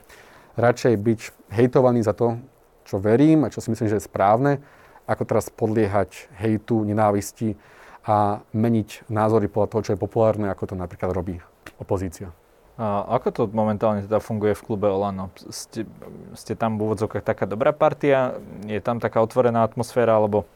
radšej 0.60 0.94
byť 1.00 1.20
hejtovaný 1.56 2.04
za 2.04 2.12
to, 2.12 2.36
čo 2.84 3.00
verím 3.00 3.48
a 3.48 3.52
čo 3.52 3.64
si 3.64 3.72
myslím, 3.72 3.88
že 3.88 3.98
je 4.04 4.08
správne, 4.12 4.60
ako 5.08 5.24
teraz 5.24 5.48
podliehať 5.48 6.28
hejtu, 6.36 6.84
nenávisti 6.84 7.56
a 8.04 8.44
meniť 8.52 9.08
názory 9.08 9.48
podľa 9.48 9.72
toho, 9.72 9.84
čo 9.88 9.92
je 9.96 10.04
populárne, 10.04 10.52
ako 10.52 10.74
to 10.74 10.76
napríklad 10.76 11.16
robí 11.16 11.40
opozícia. 11.80 12.36
A 12.74 13.06
ako 13.06 13.30
to 13.30 13.42
momentálne 13.54 14.02
teda 14.02 14.18
funguje 14.18 14.58
v 14.58 14.66
klube 14.66 14.90
Olano? 14.90 15.30
Ste, 15.54 15.86
ste 16.34 16.58
tam 16.58 16.82
v 16.82 16.90
úvodzovkách 16.90 17.22
taká 17.22 17.46
dobrá 17.46 17.70
partia? 17.70 18.42
Je 18.66 18.82
tam 18.82 18.98
taká 18.98 19.22
otvorená 19.22 19.62
atmosféra, 19.62 20.18
alebo 20.18 20.50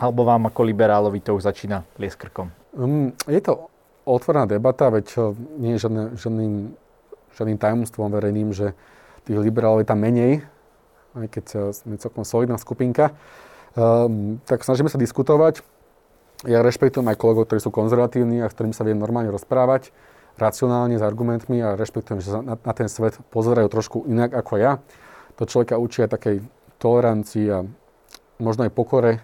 alebo 0.00 0.24
vám 0.24 0.48
ako 0.48 0.60
liberálovi 0.64 1.20
to 1.20 1.36
už 1.36 1.44
začína 1.44 1.84
lieskrkom? 2.00 2.48
Um, 2.72 3.12
je 3.28 3.40
to 3.40 3.68
otvorená 4.08 4.48
debata, 4.48 4.90
veď 4.90 5.36
nie 5.60 5.76
je 5.76 5.86
žiadne, 5.86 6.02
žiadnym, 6.18 6.54
žiadnym 7.36 7.58
tajomstvom 7.58 8.10
verejným, 8.10 8.50
že 8.50 8.74
tých 9.22 9.38
liberálov 9.38 9.82
je 9.82 9.88
tam 9.88 10.02
menej, 10.02 10.42
aj 11.14 11.26
keď 11.30 11.46
eh, 11.54 11.60
sme 11.74 11.94
celkom 12.00 12.24
solidná 12.26 12.58
skupinka. 12.58 13.14
Um, 13.72 14.36
tak 14.44 14.66
snažíme 14.68 14.92
sa 14.92 15.00
diskutovať. 15.00 15.64
Ja 16.44 16.60
rešpektujem 16.60 17.06
aj 17.08 17.16
kolegov, 17.16 17.48
ktorí 17.48 17.62
sú 17.62 17.70
konzervatívni 17.72 18.42
a 18.42 18.50
s 18.50 18.54
ktorými 18.58 18.74
sa 18.74 18.84
viem 18.84 18.98
normálne 18.98 19.32
rozprávať, 19.32 19.94
racionálne, 20.36 20.98
s 20.98 21.04
argumentmi 21.04 21.62
a 21.62 21.78
rešpektujem, 21.78 22.18
že 22.20 22.36
na, 22.42 22.58
na 22.58 22.72
ten 22.74 22.90
svet 22.90 23.16
pozerajú 23.30 23.70
trošku 23.70 24.04
inak 24.10 24.34
ako 24.34 24.60
ja. 24.60 24.82
To 25.40 25.48
človeka 25.48 25.80
učí 25.80 26.04
aj 26.04 26.10
takej 26.18 26.36
tolerancii 26.82 27.46
a 27.48 27.64
možno 28.42 28.66
aj 28.66 28.72
pokore 28.74 29.22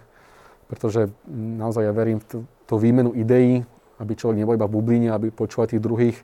pretože 0.69 1.09
naozaj 1.33 1.89
ja 1.89 1.93
verím 1.93 2.21
v 2.21 2.45
tú, 2.69 2.75
výmenu 2.77 3.17
ideí, 3.17 3.65
aby 3.97 4.13
človek 4.13 4.37
nebol 4.37 4.53
iba 4.53 4.69
v 4.69 4.75
bubline, 4.77 5.09
aby 5.09 5.33
počúval 5.33 5.67
tých 5.67 5.81
druhých 5.81 6.17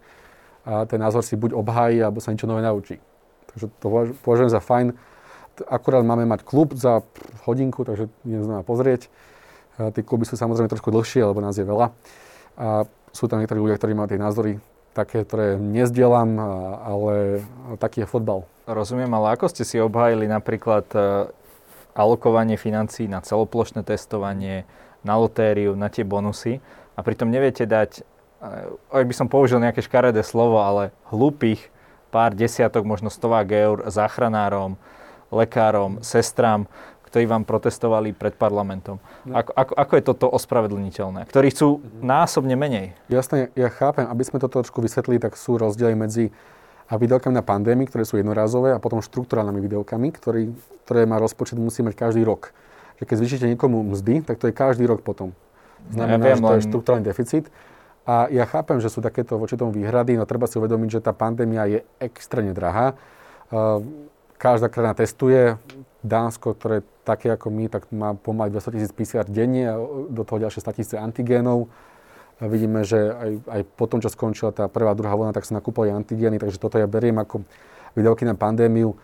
a 0.66 0.86
ten 0.86 1.02
názor 1.02 1.26
si 1.26 1.34
buď 1.34 1.54
obhájí, 1.58 2.02
alebo 2.02 2.22
sa 2.22 2.30
niečo 2.34 2.50
nové 2.50 2.62
naučí. 2.62 3.02
Takže 3.54 3.66
to 3.82 3.86
považujem 4.22 4.50
za 4.54 4.62
fajn. 4.62 4.94
Akurát 5.70 6.06
máme 6.06 6.26
mať 6.26 6.42
klub 6.42 6.74
za 6.74 7.06
hodinku, 7.46 7.86
takže 7.86 8.10
neznamená 8.26 8.66
pozrieť. 8.66 9.10
A 9.78 9.94
tie 9.94 10.02
kluby 10.02 10.26
sú 10.26 10.38
samozrejme 10.38 10.72
trošku 10.72 10.90
dlhšie, 10.90 11.22
lebo 11.22 11.42
nás 11.42 11.58
je 11.58 11.66
veľa. 11.66 11.94
A 12.58 12.90
sú 13.14 13.30
tam 13.30 13.40
niektorí 13.40 13.62
ľudia, 13.62 13.78
ktorí 13.78 13.94
majú 13.94 14.10
tie 14.10 14.20
názory 14.20 14.52
také, 14.96 15.28
ktoré 15.28 15.60
nezdielam, 15.60 16.40
ale 16.82 17.44
taký 17.78 18.04
je 18.04 18.08
fotbal. 18.08 18.48
Rozumiem, 18.66 19.12
ale 19.12 19.36
ako 19.36 19.52
ste 19.52 19.68
si 19.68 19.78
obhájili 19.78 20.26
napríklad 20.26 20.88
alokovanie 21.96 22.60
financií 22.60 23.08
na 23.08 23.24
celoplošné 23.24 23.88
testovanie, 23.88 24.68
na 25.02 25.16
lotériu, 25.16 25.80
na 25.80 25.88
tie 25.88 26.04
bonusy 26.04 26.60
a 26.94 27.00
pritom 27.02 27.32
neviete 27.32 27.64
dať, 27.64 28.04
eh, 28.04 28.70
ak 28.92 29.06
by 29.08 29.14
som 29.16 29.32
použil 29.32 29.64
nejaké 29.64 29.80
škaredé 29.80 30.22
slovo, 30.22 30.60
ale 30.60 30.92
hlúpych 31.10 31.72
pár 32.12 32.36
desiatok, 32.36 32.84
možno 32.84 33.08
stovák 33.08 33.48
eur 33.52 33.78
záchranárom, 33.88 34.76
lekárom, 35.32 36.00
sestram, 36.04 36.68
ktorí 37.12 37.32
vám 37.32 37.48
protestovali 37.48 38.12
pred 38.12 38.36
parlamentom. 38.36 39.00
No. 39.24 39.40
Ako, 39.40 39.52
ako, 39.56 39.74
ako 39.80 39.94
je 39.96 40.04
toto 40.04 40.26
ospravedlniteľné? 40.36 41.32
Ktorí 41.32 41.48
chcú 41.56 41.80
násobne 42.04 42.60
menej. 42.60 42.92
Jasne, 43.08 43.56
ja 43.56 43.72
chápem, 43.72 44.04
aby 44.04 44.24
sme 44.28 44.44
to 44.44 44.52
trošku 44.52 44.84
vysvetlili, 44.84 45.24
tak 45.24 45.40
sú 45.40 45.56
rozdiely 45.56 45.96
medzi 45.96 46.36
a 46.86 46.94
videokami 47.02 47.34
na 47.34 47.42
pandémii, 47.42 47.90
ktoré 47.90 48.06
sú 48.06 48.22
jednorázové 48.22 48.74
a 48.74 48.80
potom 48.80 49.02
štruktúrálnymi 49.02 49.58
videokami, 49.58 50.14
ktorý, 50.14 50.54
ktoré 50.86 51.10
má 51.10 51.18
rozpočet, 51.18 51.58
musí 51.58 51.82
mať 51.82 51.98
každý 51.98 52.22
rok. 52.22 52.54
Že 53.02 53.04
keď 53.10 53.16
zvýšite 53.18 53.46
niekomu 53.50 53.82
mzdy, 53.82 54.22
tak 54.22 54.38
to 54.38 54.48
je 54.48 54.54
každý 54.54 54.86
rok 54.86 55.02
potom. 55.02 55.34
Znamená, 55.90 56.22
ja 56.22 56.26
viem, 56.34 56.38
že 56.38 56.46
to 56.46 56.56
je 56.58 56.68
štruktúrálny 56.70 57.06
deficit. 57.06 57.46
A 58.06 58.30
ja 58.30 58.46
chápem, 58.46 58.78
že 58.78 58.94
sú 58.94 59.02
takéto 59.02 59.42
voči 59.42 59.58
tomu 59.58 59.74
výhrady, 59.74 60.14
no 60.14 60.30
treba 60.30 60.46
si 60.46 60.62
uvedomiť, 60.62 61.02
že 61.02 61.02
tá 61.02 61.10
pandémia 61.10 61.66
je 61.66 61.80
extrémne 61.98 62.54
drahá. 62.54 62.94
Každá 64.38 64.70
krajina 64.70 64.94
testuje, 64.94 65.58
Dánsko, 66.06 66.54
ktoré 66.54 66.86
také 67.02 67.34
ako 67.34 67.50
my, 67.50 67.66
tak 67.66 67.90
má 67.90 68.14
pomaly 68.14 68.54
200 68.54 68.78
tisíc 68.78 68.92
PCR 68.94 69.26
denne 69.26 69.64
a 69.66 69.76
do 70.10 70.22
toho 70.22 70.38
ďalšie 70.38 70.62
100 70.62 70.78
tisíc 70.78 70.94
antigénov. 70.94 71.66
A 72.40 72.52
vidíme, 72.52 72.84
že 72.84 73.00
aj, 73.00 73.32
aj 73.48 73.62
po 73.80 73.86
tom, 73.88 74.04
čo 74.04 74.12
skončila 74.12 74.52
tá 74.52 74.68
prvá, 74.68 74.92
druhá 74.92 75.16
vlna, 75.16 75.32
tak 75.32 75.48
sa 75.48 75.56
nakúpali 75.56 75.88
antigény, 75.88 76.36
takže 76.36 76.60
toto 76.60 76.76
ja 76.76 76.84
beriem 76.84 77.16
ako 77.16 77.48
videoky 77.96 78.28
na 78.28 78.36
pandémiu. 78.36 79.00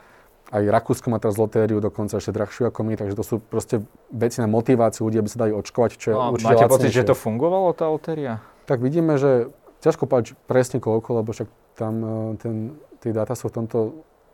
Aj 0.52 0.60
Rakúsko 0.60 1.08
má 1.08 1.16
teraz 1.16 1.40
lotériu, 1.40 1.80
dokonca 1.80 2.20
ešte 2.20 2.36
drahšiu 2.36 2.68
ako 2.68 2.84
my, 2.84 3.00
takže 3.00 3.16
to 3.16 3.24
sú 3.24 3.36
proste 3.40 3.88
veci 4.12 4.44
na 4.44 4.52
motiváciu 4.52 5.08
ľudí, 5.08 5.24
aby 5.24 5.32
sa 5.32 5.48
dali 5.48 5.56
očkovať, 5.56 5.92
čo 5.96 6.08
je 6.12 6.16
no, 6.20 6.36
určite 6.36 6.52
Máte 6.60 6.68
pocit, 6.68 6.92
že 6.92 7.08
to 7.08 7.16
fungovalo, 7.16 7.72
tá 7.72 7.88
lotéria? 7.88 8.44
Tak 8.68 8.84
vidíme, 8.84 9.16
že 9.16 9.48
ťažko 9.80 10.12
povedať 10.12 10.36
presne 10.52 10.84
koľko, 10.84 11.24
lebo 11.24 11.32
však 11.32 11.48
tam 11.80 11.94
e, 12.04 12.16
ten, 12.36 12.56
tie 13.00 13.16
dáta 13.16 13.32
sú 13.32 13.48
v 13.48 13.64
tomto 13.64 13.78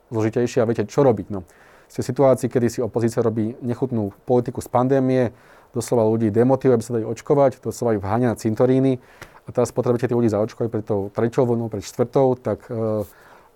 zložitejšie 0.10 0.66
a 0.66 0.66
viete, 0.66 0.90
čo 0.90 1.06
robiť. 1.06 1.30
No 1.30 1.46
ste 1.88 2.04
v 2.04 2.10
situácii, 2.12 2.48
kedy 2.52 2.68
si 2.68 2.80
opozícia 2.84 3.24
robí 3.24 3.56
nechutnú 3.64 4.12
politiku 4.28 4.60
z 4.60 4.68
pandémie, 4.68 5.32
doslova 5.78 6.10
ľudí 6.10 6.34
demotivuje, 6.34 6.76
aby 6.76 6.86
sa 6.86 6.96
dali 6.98 7.06
očkovať, 7.06 7.62
doslova 7.62 7.94
ich 7.94 8.02
vháňa 8.02 8.34
na 8.34 8.38
cintoríny 8.38 8.98
a 9.46 9.50
teraz 9.54 9.70
potrebujete 9.70 10.10
tých 10.10 10.18
ľudí 10.18 10.34
zaočkovať 10.34 10.68
pred 10.74 10.84
tou 10.84 11.14
treťou 11.14 11.46
vlnou, 11.46 11.70
pred 11.70 11.86
štvrtou, 11.86 12.36
tak 12.42 12.66
uh, 12.68 13.06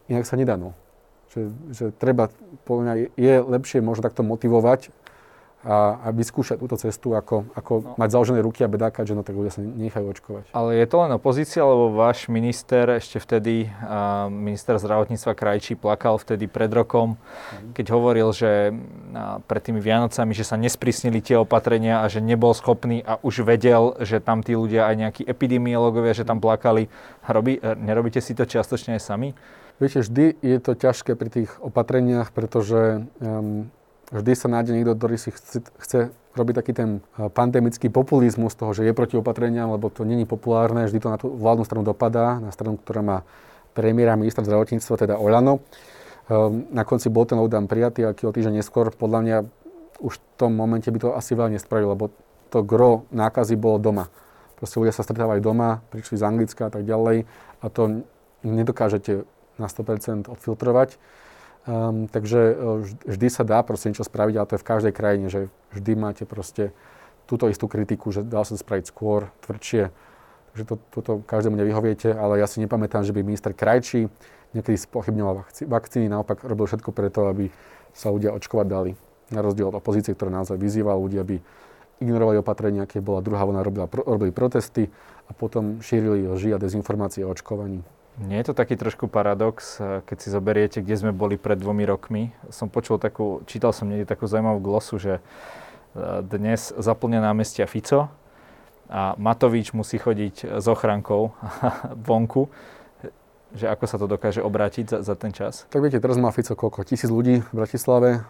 inak 0.07 0.29
sa 0.29 0.37
nedá. 0.37 0.55
No. 0.55 0.77
Že, 1.33 1.41
že 1.73 1.85
treba, 1.95 2.29
podľa 2.67 2.81
mňa 2.83 2.93
je 3.17 3.33
lepšie 3.41 3.79
možno 3.81 4.05
takto 4.05 4.21
motivovať 4.21 4.93
a, 5.61 6.01
a 6.01 6.07
vyskúšať 6.09 6.57
túto 6.57 6.73
cestu, 6.73 7.13
ako, 7.13 7.45
ako 7.53 7.73
no. 7.81 7.89
mať 8.01 8.09
založené 8.17 8.41
ruky 8.41 8.65
a 8.65 8.69
bedákať, 8.71 9.13
že 9.13 9.15
no 9.17 9.21
tak 9.21 9.37
ľudia 9.37 9.53
sa 9.53 9.61
nechajú 9.61 10.05
očkovať. 10.09 10.43
Ale 10.57 10.81
je 10.81 10.87
to 10.89 10.97
len 11.05 11.11
opozícia, 11.13 11.61
lebo 11.61 11.93
váš 11.93 12.25
minister 12.33 12.97
ešte 12.97 13.21
vtedy, 13.21 13.69
uh, 13.69 14.25
minister 14.33 14.73
zdravotníctva 14.81 15.37
Krajčí, 15.37 15.77
plakal 15.77 16.17
vtedy 16.17 16.49
pred 16.49 16.73
rokom, 16.73 17.13
mm. 17.13 17.77
keď 17.77 17.85
hovoril, 17.93 18.33
že 18.33 18.73
uh, 18.73 19.37
pred 19.45 19.61
tými 19.61 19.77
Vianocami, 19.77 20.33
že 20.33 20.49
sa 20.49 20.57
nesprísnili 20.57 21.21
tie 21.21 21.37
opatrenia 21.37 22.01
a 22.01 22.09
že 22.09 22.25
nebol 22.25 22.57
schopný 22.57 23.05
a 23.05 23.21
už 23.21 23.45
vedel, 23.45 23.93
že 24.01 24.17
tam 24.17 24.41
tí 24.41 24.57
ľudia 24.57 24.89
aj 24.89 24.95
nejakí 24.97 25.21
epidemiológovia, 25.29 26.17
že 26.17 26.25
tam 26.25 26.41
plakali. 26.41 26.89
Robí, 27.29 27.61
uh, 27.61 27.77
nerobíte 27.77 28.17
si 28.17 28.33
to 28.33 28.49
čiastočne 28.49 28.97
aj 28.97 29.03
sami? 29.05 29.37
Viete, 29.81 30.05
vždy 30.05 30.37
je 30.45 30.57
to 30.61 30.77
ťažké 30.77 31.17
pri 31.17 31.29
tých 31.33 31.49
opatreniach, 31.57 32.29
pretože 32.29 33.01
um, 33.17 33.73
vždy 34.11 34.31
sa 34.35 34.47
nájde 34.51 34.71
niekto, 34.75 34.93
ktorý 34.93 35.15
si 35.15 35.31
chce, 35.31 35.63
chce 35.79 35.99
robiť 36.35 36.55
taký 36.63 36.71
ten 36.71 36.89
pandemický 37.15 37.91
populizmus 37.91 38.55
toho, 38.55 38.71
že 38.71 38.87
je 38.87 38.95
proti 38.95 39.19
opatreniam, 39.19 39.71
lebo 39.71 39.91
to 39.91 40.07
není 40.07 40.23
populárne, 40.23 40.87
vždy 40.87 40.99
to 40.99 41.09
na 41.11 41.19
tú 41.19 41.27
vládnu 41.31 41.63
stranu 41.67 41.83
dopadá, 41.83 42.39
na 42.39 42.51
stranu, 42.55 42.79
ktorá 42.79 43.03
má 43.03 43.17
premiéra 43.71 44.15
ministra 44.19 44.43
zdravotníctva, 44.43 44.95
teda 44.95 45.15
Olano. 45.19 45.63
Ehm, 46.27 46.71
na 46.71 46.83
konci 46.87 47.11
bol 47.11 47.27
ten 47.27 47.39
lockdown 47.39 47.67
prijatý, 47.67 48.07
aký 48.07 48.27
o 48.27 48.35
týždeň 48.35 48.63
neskôr, 48.63 48.91
podľa 48.95 49.19
mňa 49.23 49.37
už 50.01 50.13
v 50.17 50.23
tom 50.39 50.51
momente 50.55 50.87
by 50.87 50.99
to 50.99 51.09
asi 51.15 51.35
veľa 51.35 51.55
nespravil, 51.55 51.93
lebo 51.95 52.11
to 52.51 52.63
gro 52.63 53.07
nákazy 53.15 53.55
bolo 53.55 53.79
doma. 53.79 54.05
Proste 54.59 54.77
ľudia 54.77 54.93
sa 54.93 55.07
stretávajú 55.07 55.39
doma, 55.41 55.81
prišli 55.89 56.19
z 56.19 56.23
Anglicka 56.27 56.67
a 56.67 56.71
tak 56.71 56.83
ďalej 56.85 57.25
a 57.61 57.65
to 57.71 58.05
nedokážete 58.43 59.25
na 59.57 59.67
100% 59.69 60.29
odfiltrovať. 60.29 60.97
Um, 61.61 62.09
takže 62.09 62.57
uh, 62.57 62.81
vždy 63.05 63.27
sa 63.29 63.45
dá 63.45 63.61
proste 63.61 63.93
niečo 63.93 64.01
spraviť, 64.01 64.33
ale 64.33 64.49
to 64.49 64.55
je 64.57 64.63
v 64.65 64.69
každej 64.69 64.93
krajine, 64.97 65.27
že 65.29 65.39
vždy 65.77 65.91
máte 65.93 66.23
proste 66.25 66.73
túto 67.29 67.45
istú 67.47 67.69
kritiku, 67.69 68.09
že 68.09 68.25
dá 68.25 68.41
sa 68.41 68.57
spraviť 68.57 68.85
skôr, 68.89 69.29
tvrdšie. 69.45 69.93
Takže 70.51 70.63
to, 70.67 70.75
toto 70.91 71.11
každému 71.23 71.55
nevyhoviete, 71.61 72.11
ale 72.11 72.41
ja 72.41 72.49
si 72.49 72.59
nepamätám, 72.59 73.05
že 73.07 73.13
by 73.13 73.23
minister 73.23 73.55
Krajčí 73.55 74.11
niekedy 74.51 74.75
spochybňoval 74.75 75.47
vakcíny, 75.69 76.11
naopak 76.11 76.43
robil 76.43 76.67
všetko 76.67 76.91
preto, 76.91 77.31
aby 77.31 77.47
sa 77.95 78.11
ľudia 78.11 78.35
očkovať 78.35 78.67
dali. 78.67 78.91
Na 79.31 79.39
rozdiel 79.39 79.71
od 79.71 79.79
opozície, 79.79 80.11
ktorá 80.11 80.27
naozaj 80.27 80.59
vyzývala 80.59 80.99
ľudí, 80.99 81.15
aby 81.15 81.39
ignorovali 82.03 82.43
opatrenia, 82.43 82.83
keď 82.83 82.99
bola 82.99 83.23
druhá 83.23 83.47
vlna, 83.47 83.63
robili 84.03 84.35
protesty 84.35 84.91
a 85.29 85.31
potom 85.31 85.79
šírili 85.79 86.27
lži 86.27 86.51
a 86.51 86.59
dezinformácie 86.59 87.23
o 87.23 87.31
očkovaní. 87.31 87.79
Nie 88.21 88.45
je 88.45 88.53
to 88.53 88.53
taký 88.53 88.77
trošku 88.77 89.09
paradox, 89.09 89.81
eh, 89.81 90.05
keď 90.05 90.17
si 90.21 90.29
zoberiete, 90.29 90.77
kde 90.85 90.95
sme 90.95 91.11
boli 91.11 91.41
pred 91.41 91.57
dvomi 91.57 91.89
rokmi. 91.89 92.23
Som 92.53 92.69
počul 92.69 93.01
takú, 93.01 93.41
čítal 93.49 93.73
som 93.73 93.89
niekde 93.89 94.05
takú 94.05 94.29
zaujímavú 94.29 94.61
glosu, 94.61 95.01
že 95.01 95.13
eh, 95.17 96.21
dnes 96.21 96.69
zaplňa 96.77 97.17
námestia 97.17 97.65
Fico 97.65 98.13
a 98.91 99.17
Matovič 99.17 99.73
musí 99.73 99.97
chodiť 99.97 100.61
s 100.61 100.65
ochrankou 100.69 101.33
vonku. 102.07 102.45
Že 103.51 103.67
ako 103.67 103.85
sa 103.89 103.97
to 103.99 104.05
dokáže 104.07 104.39
obrátiť 104.39 104.85
za, 104.87 104.97
za 105.03 105.15
ten 105.17 105.33
čas? 105.35 105.67
Tak 105.67 105.81
viete, 105.81 105.99
teraz 105.99 106.15
má 106.21 106.29
Fico 106.29 106.53
koľko? 106.53 106.85
Tisíc 106.85 107.09
ľudí 107.09 107.41
v 107.41 107.51
Bratislave. 107.51 108.23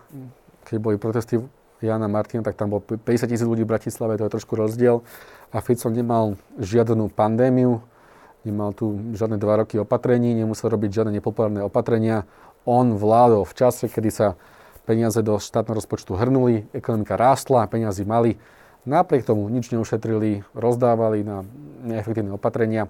Keď 0.65 0.77
boli 0.79 0.95
protesty 0.97 1.37
Jana 1.83 2.07
Martina, 2.07 2.45
tak 2.45 2.55
tam 2.55 2.73
bolo 2.73 2.81
50 2.81 3.27
tisíc 3.27 3.45
ľudí 3.45 3.65
v 3.65 3.73
Bratislave, 3.75 4.17
to 4.17 4.25
je 4.25 4.33
trošku 4.39 4.55
rozdiel. 4.55 5.03
A 5.51 5.59
Fico 5.59 5.89
nemal 5.91 6.39
žiadnu 6.57 7.11
pandémiu, 7.11 7.83
nemal 8.45 8.73
tu 8.73 8.97
žiadne 9.13 9.37
dva 9.37 9.65
roky 9.65 9.77
opatrení, 9.77 10.33
nemusel 10.33 10.73
robiť 10.73 11.01
žiadne 11.01 11.11
nepopulárne 11.17 11.61
opatrenia. 11.65 12.25
On 12.65 12.93
vládol 12.93 13.45
v 13.45 13.53
čase, 13.57 13.89
kedy 13.89 14.09
sa 14.13 14.27
peniaze 14.85 15.21
do 15.21 15.37
štátneho 15.37 15.77
rozpočtu 15.77 16.17
hrnuli, 16.17 16.69
ekonomika 16.73 17.17
rástla, 17.17 17.69
peniazy 17.69 18.05
mali. 18.05 18.37
Napriek 18.81 19.25
tomu 19.29 19.45
nič 19.45 19.69
neušetrili, 19.69 20.41
rozdávali 20.57 21.21
na 21.21 21.45
neefektívne 21.85 22.33
opatrenia, 22.33 22.89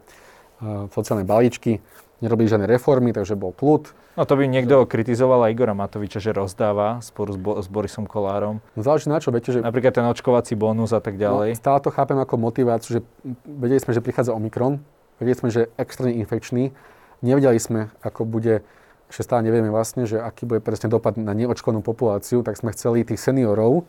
sociálne 0.95 1.27
balíčky, 1.27 1.83
nerobili 2.23 2.47
žiadne 2.47 2.69
reformy, 2.69 3.11
takže 3.11 3.35
bol 3.35 3.51
kľud. 3.51 3.91
No 4.15 4.27
to 4.27 4.35
by 4.35 4.43
niekto 4.43 4.83
kritizoval 4.87 5.47
aj 5.47 5.55
Igora 5.55 5.71
Matoviča, 5.71 6.19
že 6.19 6.35
rozdáva 6.35 6.99
spolu 6.99 7.31
s, 7.31 7.39
Bo- 7.39 7.59
s 7.63 7.67
Borisom 7.71 8.03
Kolárom. 8.03 8.59
No 8.75 8.81
záleží 8.83 9.07
na 9.07 9.23
čo, 9.23 9.31
viete, 9.31 9.55
že... 9.55 9.63
Napríklad 9.63 9.95
ten 9.95 10.03
očkovací 10.03 10.55
bonus 10.59 10.91
a 10.91 10.99
tak 10.99 11.15
no, 11.15 11.23
ďalej. 11.23 11.55
No, 11.55 11.59
stále 11.59 11.79
to 11.79 11.95
chápem 11.95 12.19
ako 12.19 12.35
motiváciu, 12.35 12.99
že 12.99 13.01
vedeli 13.47 13.79
sme, 13.79 13.95
že 13.95 14.03
prichádza 14.03 14.35
Omikron, 14.35 14.83
Vedeli 15.21 15.37
sme, 15.37 15.53
že 15.53 15.59
je 15.69 15.71
extrémne 15.77 16.17
infekčný. 16.17 16.73
Nevedeli 17.21 17.61
sme, 17.61 17.93
ako 18.01 18.25
bude, 18.25 18.65
ešte 19.13 19.29
stále 19.29 19.45
nevieme 19.45 19.69
vlastne, 19.69 20.09
že 20.09 20.17
aký 20.17 20.49
bude 20.49 20.65
presne 20.65 20.89
dopad 20.89 21.21
na 21.21 21.37
neočkovanú 21.37 21.85
populáciu, 21.85 22.41
tak 22.41 22.57
sme 22.57 22.73
chceli 22.73 23.05
tých 23.05 23.21
seniorov 23.21 23.85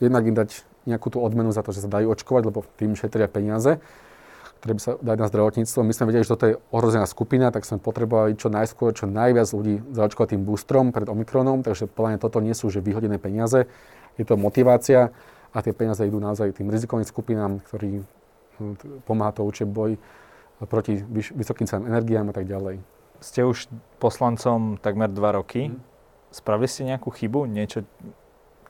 jednak 0.00 0.24
im 0.26 0.34
dať 0.34 0.64
nejakú 0.88 1.12
tú 1.12 1.20
odmenu 1.20 1.52
za 1.52 1.60
to, 1.60 1.76
že 1.76 1.84
sa 1.84 1.92
dajú 1.92 2.16
očkovať, 2.16 2.42
lebo 2.48 2.64
tým 2.80 2.96
šetria 2.96 3.28
peniaze, 3.28 3.78
ktoré 4.64 4.72
by 4.76 4.80
sa 4.80 4.92
dať 4.96 5.16
na 5.20 5.26
zdravotníctvo. 5.28 5.80
My 5.84 5.92
sme 5.92 6.08
vedeli, 6.08 6.24
že 6.24 6.32
toto 6.32 6.48
je 6.48 6.58
ohrozená 6.72 7.04
skupina, 7.04 7.52
tak 7.52 7.68
sme 7.68 7.78
potrebovali 7.78 8.34
čo 8.40 8.48
najskôr, 8.48 8.96
čo 8.96 9.04
najviac 9.04 9.52
ľudí 9.52 9.84
zaočkovať 9.92 10.28
tým 10.34 10.42
boostrom 10.48 10.90
pred 10.90 11.06
Omikronom, 11.06 11.60
takže 11.60 11.84
podľa 11.86 12.24
toto 12.24 12.40
nie 12.40 12.56
sú 12.56 12.72
že 12.72 12.80
vyhodené 12.80 13.20
peniaze, 13.20 13.68
je 14.16 14.24
to 14.24 14.40
motivácia 14.40 15.12
a 15.52 15.58
tie 15.60 15.76
peniaze 15.76 16.00
idú 16.08 16.16
naozaj 16.16 16.56
tým 16.56 16.72
rizikovým 16.72 17.04
skupinám, 17.04 17.60
ktorí 17.68 18.00
hm, 18.56 19.04
pomáha 19.04 19.36
to 19.36 19.44
určite 19.44 19.68
boj 19.68 20.00
proti 20.68 21.00
vysokým 21.32 21.64
cenám 21.64 21.88
energiám 21.88 22.28
a 22.28 22.34
tak 22.36 22.44
ďalej. 22.44 22.84
Ste 23.20 23.44
už 23.44 23.68
poslancom 24.00 24.80
takmer 24.80 25.08
dva 25.12 25.36
roky. 25.36 25.72
Mm. 25.72 25.80
Spravili 26.32 26.68
ste 26.68 26.88
nejakú 26.88 27.12
chybu? 27.12 27.48
Niečo, 27.48 27.84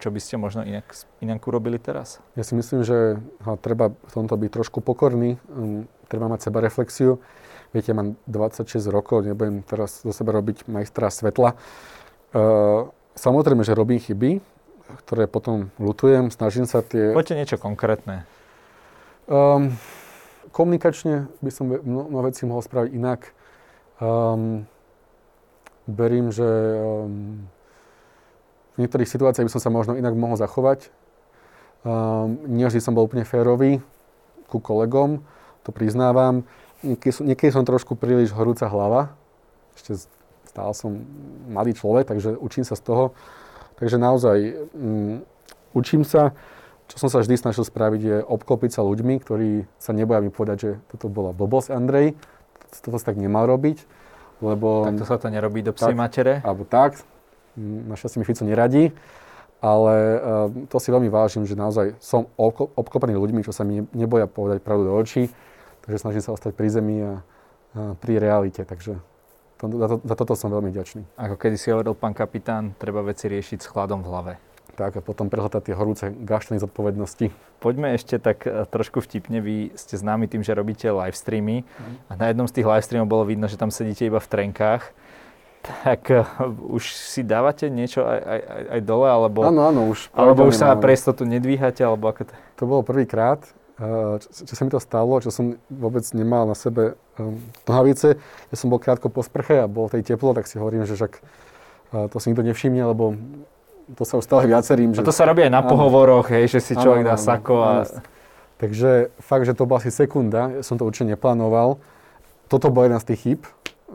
čo 0.01 0.09
by 0.09 0.19
ste 0.23 0.41
možno 0.41 0.65
inak, 0.65 0.87
inak 1.21 1.45
urobili 1.45 1.77
teraz? 1.77 2.19
Ja 2.35 2.43
si 2.43 2.57
myslím, 2.57 2.83
že 2.83 3.21
ha, 3.45 3.55
treba 3.61 3.93
v 3.93 4.13
tomto 4.13 4.35
byť 4.35 4.51
trošku 4.51 4.81
pokorný. 4.81 5.37
Um, 5.53 5.87
treba 6.09 6.27
mať 6.27 6.51
seba 6.51 6.65
reflexiu. 6.65 7.23
Viete, 7.71 7.95
mám 7.95 8.19
26 8.27 8.83
rokov, 8.91 9.23
nebudem 9.23 9.63
teraz 9.63 10.03
do 10.03 10.11
seba 10.11 10.35
robiť 10.35 10.67
majstra 10.67 11.07
svetla. 11.07 11.55
Uh, 12.35 12.91
samozrejme, 13.15 13.63
že 13.63 13.79
robím 13.79 14.03
chyby, 14.03 14.43
ktoré 15.07 15.31
potom 15.31 15.71
lutujem, 15.79 16.35
snažím 16.35 16.67
sa 16.67 16.83
tie... 16.83 17.15
Poďte 17.15 17.39
niečo 17.39 17.57
konkrétne. 17.63 18.27
Um, 19.31 19.79
komunikačne 20.51 21.31
by 21.43 21.51
som 21.51 21.71
mnoho 21.71 22.27
vecí 22.27 22.47
mohol 22.47 22.63
spraviť 22.63 22.91
inak. 22.95 23.33
Um, 24.01 24.67
verím, 25.87 26.31
že 26.31 26.47
um, 26.47 27.47
v 28.75 28.87
niektorých 28.87 29.11
situáciách 29.11 29.47
by 29.47 29.53
som 29.53 29.63
sa 29.63 29.71
možno 29.71 29.99
inak 29.99 30.15
mohol 30.15 30.39
zachovať. 30.39 30.91
Um, 31.83 32.37
nie 32.47 32.67
vždy 32.67 32.81
som 32.81 32.93
bol 32.93 33.09
úplne 33.09 33.25
férový 33.25 33.81
ku 34.51 34.59
kolegom, 34.61 35.23
to 35.65 35.71
priznávam. 35.71 36.45
Niekedy 36.81 37.13
som, 37.13 37.25
niekedy 37.29 37.51
som 37.53 37.65
trošku 37.65 37.97
príliš 37.97 38.33
horúca 38.33 38.67
hlava, 38.67 39.15
ešte 39.77 40.09
stále 40.49 40.73
som 40.75 41.07
mladý 41.47 41.79
človek, 41.79 42.11
takže 42.11 42.35
učím 42.37 42.67
sa 42.67 42.75
z 42.75 42.83
toho. 42.83 43.05
Takže 43.79 43.97
naozaj 43.97 44.39
um, 44.77 45.23
učím 45.73 46.05
sa. 46.05 46.37
Čo 46.91 47.07
som 47.07 47.09
sa 47.09 47.23
vždy 47.23 47.39
snažil 47.39 47.63
spraviť 47.63 48.01
je 48.03 48.17
obklopiť 48.27 48.71
sa 48.75 48.83
ľuďmi, 48.83 49.23
ktorí 49.23 49.63
sa 49.79 49.95
neboja 49.95 50.19
mi 50.19 50.35
povedať, 50.35 50.57
že 50.59 50.71
toto 50.91 51.07
bola 51.07 51.31
blbosť 51.31 51.71
Andrej, 51.71 52.19
toto 52.83 52.99
sa 52.99 53.15
tak 53.15 53.19
nemal 53.23 53.47
robiť, 53.47 53.87
lebo... 54.43 54.91
Tak 54.91 54.99
to 54.99 55.07
sa 55.07 55.17
to 55.23 55.31
nerobí 55.31 55.63
do 55.63 55.71
psej 55.71 55.95
matere? 55.95 56.43
Alebo 56.43 56.67
tak, 56.67 56.99
našťastie 57.55 58.19
mi 58.19 58.27
Fico 58.27 58.43
neradí, 58.43 58.91
ale 59.63 59.95
uh, 60.19 60.51
to 60.67 60.83
si 60.83 60.91
veľmi 60.91 61.07
vážim, 61.07 61.47
že 61.47 61.55
naozaj 61.55 61.95
som 62.03 62.27
obklopený 62.75 63.15
ľuďmi, 63.15 63.47
čo 63.47 63.55
sa 63.55 63.63
mi 63.63 63.87
neboja 63.95 64.27
povedať 64.27 64.59
pravdu 64.59 64.91
do 64.91 64.95
očí, 64.99 65.31
takže 65.87 66.03
snažím 66.03 66.27
sa 66.27 66.35
ostať 66.35 66.59
pri 66.59 66.69
zemi 66.75 66.97
a, 67.07 67.23
a 67.79 67.95
pri 68.03 68.19
realite, 68.19 68.67
takže 68.67 68.99
to, 69.63 69.65
za, 69.71 69.87
to, 69.87 69.97
za 70.03 70.15
toto 70.19 70.35
som 70.35 70.51
veľmi 70.51 70.75
vďačný. 70.75 71.07
Ako 71.23 71.39
kedy 71.39 71.55
si 71.55 71.71
hovoril 71.71 71.95
pán 71.95 72.19
kapitán, 72.19 72.75
treba 72.83 72.99
veci 73.07 73.31
riešiť 73.31 73.59
s 73.63 73.71
chladom 73.71 74.03
v 74.03 74.11
hlave 74.11 74.50
tak 74.81 74.97
a 74.97 75.05
potom 75.05 75.29
prehľadať 75.29 75.63
tie 75.69 75.77
horúce 75.77 76.09
gaštany 76.25 76.57
zodpovednosti. 76.57 77.29
Poďme 77.61 77.93
ešte 77.93 78.17
tak 78.17 78.49
e, 78.49 78.65
trošku 78.65 79.05
vtipne. 79.05 79.45
Vy 79.45 79.77
ste 79.77 80.01
známi 80.01 80.25
tým, 80.25 80.41
že 80.41 80.57
robíte 80.57 80.89
live 80.89 81.13
streamy 81.13 81.69
mm. 81.69 82.09
a 82.09 82.13
na 82.17 82.25
jednom 82.33 82.49
z 82.49 82.57
tých 82.57 82.67
live 82.73 82.87
streamov 82.89 83.13
bolo 83.13 83.29
vidno, 83.29 83.45
že 83.45 83.61
tam 83.61 83.69
sedíte 83.69 84.09
iba 84.09 84.17
v 84.17 84.31
trenkách. 84.33 84.97
Tak 85.61 86.09
uh, 86.09 86.25
už 86.73 86.97
si 86.97 87.21
dávate 87.21 87.69
niečo 87.69 88.01
aj, 88.01 88.17
aj, 88.25 88.41
aj 88.73 88.81
dole, 88.81 89.05
alebo, 89.05 89.45
áno, 89.45 89.69
áno, 89.69 89.93
už 89.93 90.09
alebo 90.17 90.49
už 90.49 90.57
sa 90.57 90.73
pre 90.73 90.97
istotu 90.97 91.29
nedvíhate, 91.29 91.85
alebo 91.85 92.09
ako 92.09 92.33
to... 92.33 92.33
To 92.33 92.63
bolo 92.65 92.81
prvýkrát, 92.81 93.45
uh, 93.77 94.17
čo, 94.25 94.49
čo 94.49 94.55
sa 94.57 94.63
mi 94.65 94.73
to 94.73 94.81
stalo, 94.81 95.21
čo 95.21 95.29
som 95.29 95.61
vôbec 95.69 96.01
nemal 96.17 96.49
na 96.49 96.57
sebe 96.57 96.97
um, 97.21 97.37
nohavice. 97.69 98.17
Ja 98.49 98.57
som 98.57 98.73
bol 98.73 98.81
krátko 98.81 99.13
po 99.13 99.21
sprche 99.21 99.61
a 99.61 99.69
bol 99.69 99.93
tej 99.93 100.01
teplo, 100.01 100.33
tak 100.33 100.49
si 100.49 100.57
hovorím, 100.57 100.89
že 100.89 100.97
však 100.97 101.13
uh, 101.21 102.09
to 102.09 102.17
si 102.17 102.33
nikto 102.33 102.41
nevšimne, 102.41 102.81
lebo 102.81 103.21
to 103.97 104.03
sa 104.07 104.19
už 104.19 104.25
stalo 104.27 104.47
viacerým. 104.47 104.95
Že... 104.95 105.07
To 105.07 105.15
sa 105.15 105.27
robí 105.27 105.43
aj 105.43 105.53
na 105.53 105.63
áno. 105.63 105.71
pohovoroch, 105.71 106.31
hej, 106.31 106.47
že 106.47 106.61
si 106.63 106.73
človek 106.79 107.07
áno, 107.07 107.11
dá 107.13 107.17
sako 107.17 107.55
a... 107.63 107.73
Áno. 107.87 108.03
Takže 108.61 109.09
fakt, 109.25 109.49
že 109.49 109.57
to 109.57 109.65
bola 109.65 109.81
asi 109.81 109.89
sekunda, 109.89 110.61
som 110.61 110.77
to 110.77 110.85
určite 110.85 111.17
neplánoval. 111.17 111.81
Toto 112.53 112.69
bola 112.69 112.93
jedna 112.93 113.01
z 113.01 113.07
tých 113.09 113.21
chyb, 113.25 113.41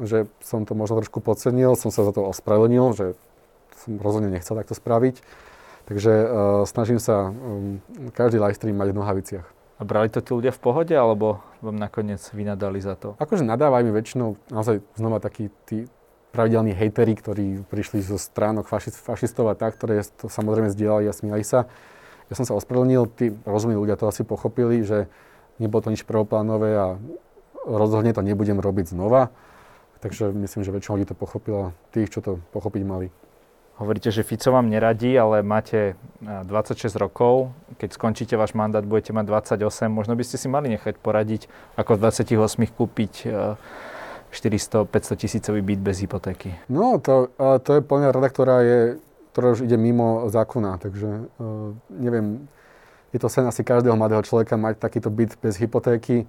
že 0.01 0.25
som 0.41 0.65
to 0.65 0.73
možno 0.73 1.05
trošku 1.05 1.21
podcenil, 1.21 1.77
som 1.77 1.93
sa 1.93 2.01
za 2.01 2.09
to 2.09 2.25
ospravedlnil, 2.25 2.97
že 2.97 3.05
som 3.85 4.01
rozhodne 4.01 4.33
nechcel 4.33 4.57
takto 4.57 4.73
spraviť. 4.73 5.21
Takže 5.85 6.13
uh, 6.17 6.27
snažím 6.65 6.97
sa 6.97 7.29
um, 7.29 7.77
každý 8.17 8.41
live 8.41 8.57
stream 8.57 8.73
mať 8.73 8.89
v 8.89 8.97
nohaviciach. 8.97 9.47
A 9.77 9.81
brali 9.85 10.09
to 10.09 10.23
tí 10.23 10.33
ľudia 10.33 10.49
v 10.49 10.57
pohode, 10.57 10.95
alebo 10.97 11.45
vám 11.61 11.77
nakoniec 11.77 12.25
vynadali 12.33 12.81
za 12.81 12.97
to? 12.97 13.13
Akože 13.21 13.45
nadávajú 13.45 13.85
mi 13.85 13.93
väčšinou 13.93 14.33
naozaj 14.49 14.81
znova 14.97 15.21
takí 15.21 15.53
tí 15.69 15.85
pravidelní 16.35 16.75
hejteri, 16.75 17.15
ktorí 17.15 17.63
prišli 17.71 18.03
zo 18.03 18.19
stránok 18.19 18.67
fašist, 18.67 18.99
fašistov 18.99 19.47
a 19.47 19.55
tak, 19.55 19.79
ktoré 19.79 20.03
to 20.19 20.27
samozrejme 20.27 20.67
zdieľali 20.67 21.07
a 21.07 21.15
smiali 21.15 21.47
sa. 21.47 21.71
Ja 22.27 22.35
som 22.35 22.43
sa 22.43 22.51
ospravedlnil, 22.59 23.07
tí 23.15 23.31
rozumní 23.47 23.79
ľudia 23.79 23.95
to 23.95 24.11
asi 24.11 24.27
pochopili, 24.27 24.83
že 24.83 25.07
nebolo 25.63 25.87
to 25.87 25.95
nič 25.95 26.03
prvoplánové 26.03 26.75
a 26.75 26.87
rozhodne 27.63 28.11
to 28.11 28.19
nebudem 28.19 28.59
robiť 28.59 28.91
znova. 28.91 29.31
Takže 30.03 30.35
myslím, 30.35 30.67
že 30.67 30.75
väčšina 30.75 30.93
ľudí 30.99 31.07
to 31.07 31.17
pochopila, 31.17 31.71
tých, 31.95 32.11
čo 32.11 32.19
to 32.19 32.43
pochopiť 32.51 32.83
mali. 32.83 33.07
Hovoríte, 33.75 34.07
že 34.07 34.23
Fico 34.23 34.55
vám 34.55 34.71
neradí, 34.71 35.19
ale 35.19 35.43
máte 35.43 35.99
26 36.23 36.95
rokov. 36.95 37.51
Keď 37.75 37.99
skončíte 37.99 38.39
váš 38.39 38.55
mandát, 38.55 38.83
budete 38.83 39.11
mať 39.11 39.27
28. 39.55 39.91
Možno 39.91 40.15
by 40.15 40.23
ste 40.23 40.39
si 40.39 40.47
mali 40.47 40.71
nechať 40.71 40.95
poradiť, 40.95 41.51
ako 41.75 41.99
v 41.99 42.07
28 42.07 42.71
kúpiť 42.71 43.13
400-500 44.35 45.15
tisícový 45.15 45.61
byt 45.63 45.79
bez 45.79 46.03
hypotéky? 46.03 46.51
No, 46.67 46.99
to, 46.99 47.31
to 47.63 47.79
je 47.79 47.81
plná 47.81 48.11
rada, 48.11 48.27
ktorá, 48.27 48.59
je, 48.61 48.79
ktorá 49.31 49.55
už 49.55 49.63
ide 49.63 49.79
mimo 49.79 50.27
zákona, 50.27 50.77
takže 50.83 51.31
uh, 51.39 51.71
neviem, 51.89 52.51
je 53.15 53.19
to 53.23 53.31
sen 53.31 53.47
asi 53.47 53.63
každého 53.63 53.95
mladého 53.95 54.19
človeka 54.27 54.59
mať 54.59 54.75
takýto 54.75 55.07
byt 55.07 55.39
bez 55.39 55.55
hypotéky. 55.55 56.27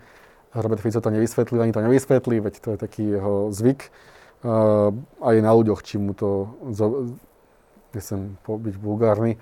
Robert 0.55 0.79
Fico 0.79 1.03
to 1.03 1.11
nevysvetlí, 1.11 1.59
ani 1.59 1.75
to 1.75 1.83
nevysvetlí, 1.83 2.41
veď 2.41 2.55
to 2.63 2.69
je 2.73 2.79
taký 2.79 3.05
jeho 3.19 3.51
zvyk. 3.51 3.91
Uh, 4.47 4.95
a 5.19 5.35
je 5.35 5.43
na 5.43 5.51
ľuďoch, 5.51 5.83
či 5.83 5.99
mu 5.99 6.15
to, 6.15 6.55
nechcem 7.91 8.39
byť 8.47 8.75
vulgárny, 8.79 9.35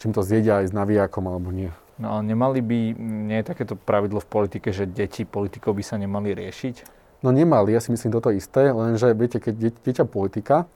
čím 0.00 0.16
to 0.16 0.24
zjedia 0.24 0.64
aj 0.64 0.70
s 0.70 0.72
navijakom 0.72 1.28
alebo 1.28 1.52
nie. 1.52 1.68
No 1.96 2.16
ale 2.16 2.28
nemali 2.28 2.60
by, 2.60 2.78
nie 3.00 3.40
je 3.40 3.48
takéto 3.48 3.74
pravidlo 3.76 4.20
v 4.20 4.28
politike, 4.28 4.68
že 4.72 4.84
deti 4.84 5.24
politikov 5.24 5.80
by 5.80 5.84
sa 5.84 5.96
nemali 5.96 6.36
riešiť? 6.36 6.95
No 7.24 7.32
nemali, 7.32 7.72
ja 7.72 7.80
si 7.80 7.92
myslím 7.92 8.12
toto 8.12 8.28
isté, 8.32 8.68
lenže 8.68 9.12
viete, 9.16 9.40
keď 9.40 9.72
dieťa 9.80 10.04
politika, 10.04 10.68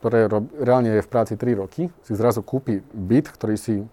ktoré 0.00 0.28
rob, 0.28 0.48
reálne 0.60 1.00
je 1.00 1.04
v 1.04 1.08
práci 1.08 1.34
3 1.36 1.60
roky, 1.60 1.88
si 2.04 2.12
zrazu 2.12 2.44
kúpi 2.44 2.84
byt, 2.92 3.32
ktorý 3.32 3.56
si 3.56 3.84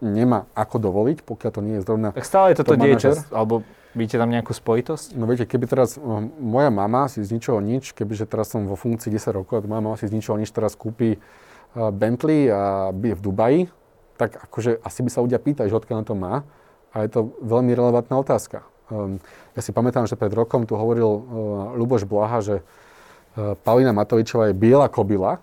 nemá 0.00 0.48
ako 0.56 0.80
dovoliť, 0.80 1.20
pokiaľ 1.24 1.50
to 1.52 1.60
nie 1.60 1.76
je 1.76 1.82
zrovna... 1.84 2.08
Tak 2.16 2.24
stále 2.24 2.56
je 2.56 2.64
toto 2.64 2.72
to 2.72 2.80
dieťa, 2.80 3.28
alebo 3.32 3.60
vidíte 3.92 4.16
tam 4.16 4.32
nejakú 4.32 4.56
spojitosť? 4.56 5.20
No 5.20 5.28
viete, 5.28 5.44
keby 5.44 5.68
teraz 5.68 6.00
um, 6.00 6.32
moja 6.40 6.72
mama 6.72 7.04
si 7.12 7.20
z 7.20 7.36
ničoho 7.36 7.60
nič, 7.60 7.92
kebyže 7.92 8.24
teraz 8.24 8.48
som 8.48 8.64
vo 8.64 8.76
funkcii 8.80 9.12
10 9.12 9.36
rokov, 9.36 9.60
a 9.60 9.68
moja 9.68 9.84
mama 9.84 10.00
si 10.00 10.08
z 10.08 10.16
ničoho 10.16 10.40
nič 10.40 10.48
teraz 10.48 10.72
kúpi 10.72 11.20
uh, 11.20 11.92
Bentley 11.92 12.48
a 12.48 12.88
je 12.96 13.12
v 13.12 13.20
Dubaji, 13.20 13.60
tak 14.16 14.36
akože 14.48 14.80
asi 14.80 15.00
by 15.04 15.10
sa 15.12 15.20
ľudia 15.20 15.40
pýtali, 15.40 15.68
že 15.68 15.76
odkiaľ 15.76 15.96
na 16.00 16.06
to 16.08 16.16
má. 16.16 16.34
A 16.90 17.06
je 17.06 17.10
to 17.12 17.32
veľmi 17.40 17.72
relevantná 17.72 18.18
otázka. 18.18 18.66
Um, 18.90 19.22
ja 19.54 19.62
si 19.62 19.70
pamätám, 19.70 20.04
že 20.10 20.18
pred 20.18 20.34
rokom 20.34 20.66
tu 20.66 20.74
hovoril 20.74 21.06
Luboš 21.78 22.02
Blaha, 22.04 22.42
že 22.42 22.60
uh, 22.60 23.54
Paulina 23.62 23.94
Matovičová 23.94 24.50
je 24.50 24.58
biela 24.58 24.90
kobila, 24.90 25.38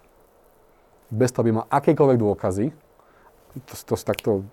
bez 1.07 1.31
toho 1.31 1.47
by 1.47 1.51
mal 1.63 1.65
akékoľvek 1.71 2.17
dôkazy. 2.19 2.65
To, 3.57 3.73
to 3.87 3.93
takto 3.95 4.43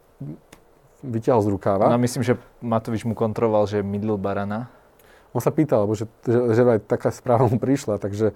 vyťahol 1.02 1.42
z 1.42 1.48
rukáva. 1.50 1.90
No 1.90 1.98
myslím, 1.98 2.22
že 2.22 2.38
Matovič 2.62 3.02
mu 3.02 3.18
kontroval, 3.18 3.66
že 3.66 3.83
mydlil 3.83 4.16
barana. 4.16 4.70
On 5.35 5.42
sa 5.42 5.50
pýtal, 5.50 5.85
lebo 5.85 5.98
že, 5.98 6.07
že, 6.22 6.38
že 6.54 6.62
aj 6.62 6.87
taká 6.87 7.11
správa 7.11 7.50
mu 7.50 7.59
prišla, 7.59 7.98
takže 7.98 8.30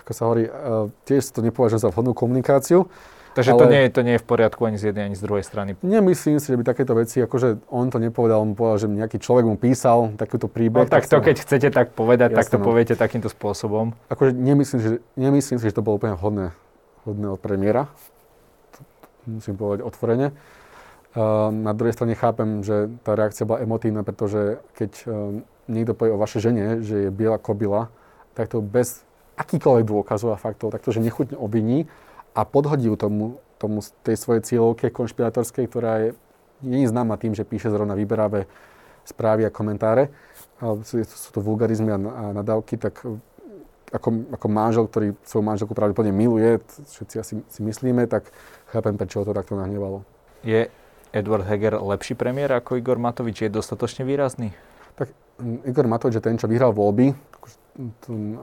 ako 0.00 0.10
sa 0.16 0.22
hovorí, 0.24 0.48
uh, 0.48 0.88
tiež 1.04 1.28
to 1.30 1.44
nepovažujem 1.44 1.84
za 1.84 1.92
vhodnú 1.92 2.16
komunikáciu. 2.16 2.88
Takže 3.30 3.54
ale... 3.54 3.60
to, 3.62 3.66
nie 3.70 3.80
to 3.94 4.00
nie 4.02 4.14
je 4.18 4.22
v 4.22 4.26
poriadku 4.26 4.66
ani 4.66 4.74
z 4.74 4.90
jednej, 4.90 5.12
ani 5.12 5.16
z 5.16 5.22
druhej 5.22 5.44
strany. 5.46 5.78
Nemyslím 5.86 6.42
si, 6.42 6.50
že 6.50 6.58
by 6.58 6.64
takéto 6.66 6.98
veci, 6.98 7.22
akože 7.22 7.70
on 7.70 7.86
to 7.86 8.02
nepovedal, 8.02 8.42
on 8.42 8.58
povedal, 8.58 8.86
že 8.86 8.88
nejaký 8.90 9.22
človek 9.22 9.44
mu 9.46 9.54
písal 9.54 10.18
takýto 10.18 10.50
príbeh. 10.50 10.84
No 10.84 10.90
tak, 10.90 11.06
tak 11.06 11.14
to, 11.14 11.22
keď 11.22 11.36
chcete 11.38 11.68
tak 11.70 11.94
povedať, 11.94 12.34
Jasne, 12.34 12.38
tak 12.42 12.46
to 12.50 12.58
no. 12.58 12.64
poviete 12.66 12.94
takýmto 12.98 13.30
spôsobom. 13.30 13.94
Akože 14.10 14.34
nemyslím, 14.34 14.78
že, 14.82 14.90
nemyslím 15.14 15.62
si, 15.62 15.64
že 15.70 15.76
to 15.78 15.86
bolo 15.86 16.02
úplne 16.02 16.18
hodné, 16.18 16.50
hodné 17.06 17.26
od 17.30 17.38
premiéra. 17.38 17.86
Musím 19.30 19.54
povedať 19.54 19.86
otvorene. 19.86 20.34
Uh, 21.10 21.50
na 21.50 21.74
druhej 21.74 21.94
strane 21.94 22.14
chápem, 22.14 22.62
že 22.62 22.90
tá 23.02 23.18
reakcia 23.18 23.46
bola 23.46 23.62
emotívna, 23.62 24.06
pretože 24.06 24.62
keď 24.78 24.90
uh, 25.06 25.42
niekto 25.70 25.94
povie 25.94 26.14
o 26.14 26.22
vašej 26.22 26.40
žene, 26.50 26.64
že 26.82 27.06
je 27.06 27.10
biela 27.14 27.38
kobila, 27.38 27.90
tak 28.34 28.50
to 28.50 28.62
bez 28.62 29.02
akýkoľvek 29.38 29.84
dôkazov 29.86 30.34
a 30.34 30.38
faktov, 30.38 30.70
tak 30.70 30.82
to, 30.82 30.94
že 30.94 31.02
nechutne 31.02 31.34
obviní 31.34 31.90
a 32.34 32.42
podhodí 32.46 32.90
tomu, 32.96 33.38
tomu 33.58 33.84
tej 34.06 34.16
svojej 34.16 34.42
cieľovke 34.46 34.88
konšpiratorskej, 34.88 35.64
ktorá 35.66 35.92
je, 36.06 36.08
je 36.64 36.88
známa 36.88 37.20
tým, 37.20 37.34
že 37.34 37.44
píše 37.44 37.68
zrovna 37.68 37.98
vyberavé 37.98 38.46
správy 39.04 39.48
a 39.48 39.50
komentáre, 39.50 40.12
ale 40.62 40.84
sú, 40.86 41.02
sú 41.02 41.30
to 41.34 41.40
vulgarizmy 41.42 41.90
a, 41.90 41.98
a 41.98 42.24
nadávky, 42.36 42.78
tak 42.78 43.00
ako, 43.90 44.08
ako 44.38 44.46
manžel, 44.46 44.84
ktorý 44.86 45.18
svoju 45.26 45.44
manželku 45.44 45.74
pravdepodobne 45.74 46.14
miluje, 46.14 46.62
všetci 46.94 47.14
asi 47.18 47.34
si 47.42 47.60
myslíme, 47.60 48.06
tak 48.06 48.30
chápem, 48.70 48.94
prečo 48.94 49.20
ho 49.20 49.26
to 49.26 49.34
takto 49.34 49.58
nahnevalo. 49.58 50.06
Je 50.46 50.70
Edward 51.10 51.42
Heger 51.42 51.74
lepší 51.82 52.14
premiér 52.14 52.62
ako 52.62 52.78
Igor 52.78 53.02
Matovič? 53.02 53.42
Je 53.42 53.50
dostatočne 53.50 54.06
výrazný? 54.06 54.54
Tak 54.94 55.10
Igor 55.66 55.90
Matovič 55.90 56.22
je 56.22 56.22
ten, 56.22 56.38
čo 56.38 56.46
vyhral 56.46 56.70
voľby, 56.70 57.10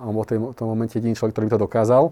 alebo 0.04 0.28
v 0.28 0.56
tom 0.56 0.68
momente 0.68 1.00
jediný 1.00 1.16
človek, 1.16 1.32
ktorý 1.32 1.46
by 1.48 1.54
to 1.56 1.64
dokázal 1.64 2.04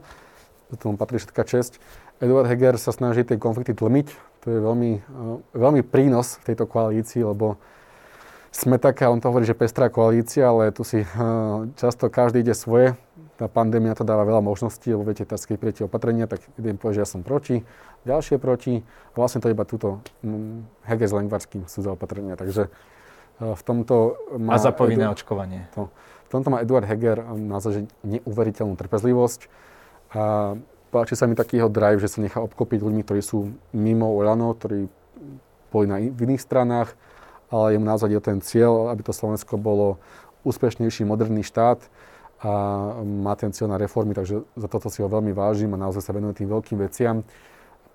tomu 0.78 0.96
patrí 1.00 1.18
všetká 1.18 1.44
česť. 1.48 1.80
Eduard 2.24 2.48
Heger 2.48 2.80
sa 2.80 2.96
snaží 2.96 3.28
tie 3.28 3.36
konflikty 3.36 3.76
tlmiť. 3.76 4.08
To 4.44 4.48
je 4.48 4.60
veľmi, 4.62 4.92
uh, 5.04 5.38
veľmi 5.52 5.82
prínos 5.84 6.40
v 6.44 6.54
tejto 6.54 6.70
koalícii, 6.70 7.26
lebo 7.26 7.60
sme 8.56 8.80
taká, 8.80 9.12
on 9.12 9.20
to 9.20 9.28
hovorí, 9.28 9.44
že 9.44 9.58
pestrá 9.58 9.92
koalícia, 9.92 10.48
ale 10.48 10.72
tu 10.72 10.88
si 10.88 11.04
uh, 11.04 11.68
často 11.76 12.08
každý 12.08 12.40
ide 12.40 12.56
svoje. 12.56 12.96
Tá 13.36 13.52
pandémia 13.52 13.92
to 14.00 14.08
dáva 14.08 14.24
veľa 14.24 14.40
možností, 14.40 14.96
lebo 14.96 15.04
viete, 15.04 15.28
teraz 15.28 15.44
keď 15.44 15.92
opatrenia, 15.92 16.24
tak 16.24 16.40
jeden 16.56 16.80
povie, 16.80 16.96
že 16.96 17.04
ja 17.04 17.10
som 17.10 17.20
proti, 17.20 17.68
ďalšie 18.08 18.40
proti. 18.40 18.88
A 19.12 19.16
vlastne 19.20 19.44
to 19.44 19.52
iba 19.52 19.68
túto 19.68 20.00
um, 20.24 20.64
Heger 20.88 21.12
s 21.12 21.14
Lengvarským 21.20 21.68
sú 21.68 21.84
za 21.84 21.92
opatrenia. 21.92 22.40
Takže 22.40 22.72
uh, 22.72 23.60
v 23.60 23.62
tomto 23.68 24.16
má... 24.40 24.56
A 24.56 24.64
za 24.64 24.72
povinné 24.72 25.04
Edu... 25.04 25.20
očkovanie. 25.20 25.68
To, 25.76 25.92
v 26.26 26.30
tomto 26.32 26.48
má 26.48 26.64
Eduard 26.64 26.88
Heger 26.88 27.28
naozaj 27.28 27.92
neuveriteľnú 28.08 28.80
trpezlivosť 28.80 29.52
a 30.16 30.56
páči 30.96 31.20
sa 31.20 31.28
mi 31.28 31.36
taký 31.36 31.60
jeho 31.60 31.68
drive, 31.68 32.00
že 32.00 32.08
sa 32.08 32.24
nechá 32.24 32.40
obklopiť 32.40 32.80
ľuďmi, 32.80 33.04
ktorí 33.04 33.20
sú 33.20 33.52
mimo 33.76 34.08
Olano, 34.16 34.56
ktorí 34.56 34.88
boli 35.68 35.86
na 35.92 36.00
v 36.00 36.20
iných 36.24 36.40
stranách, 36.40 36.96
ale 37.52 37.76
jemu 37.76 37.84
naozaj 37.84 38.08
je 38.08 38.22
ten 38.24 38.40
cieľ, 38.40 38.88
aby 38.96 39.04
to 39.04 39.12
Slovensko 39.12 39.60
bolo 39.60 40.00
úspešnejší, 40.48 41.04
moderný 41.04 41.44
štát 41.44 41.84
a 42.40 42.52
má 43.04 43.36
ten 43.36 43.52
cieľ 43.52 43.76
na 43.76 43.82
reformy, 43.82 44.16
takže 44.16 44.48
za 44.56 44.68
toto 44.72 44.88
si 44.88 45.04
ho 45.04 45.12
veľmi 45.12 45.36
vážim 45.36 45.76
a 45.76 45.82
naozaj 45.82 46.00
sa 46.00 46.16
venujem 46.16 46.46
tým 46.46 46.50
veľkým 46.52 46.78
veciam. 46.80 47.28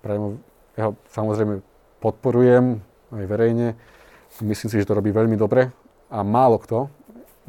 Prajem, 0.05 0.37
ja 0.77 0.91
ho 0.91 0.93
samozrejme 1.09 1.65
podporujem 2.03 2.85
aj 3.13 3.25
verejne. 3.25 3.67
Myslím 4.45 4.69
si, 4.69 4.77
že 4.77 4.87
to 4.87 4.97
robí 4.97 5.09
veľmi 5.09 5.35
dobre 5.35 5.73
a 6.11 6.21
málo 6.21 6.59
kto, 6.59 6.91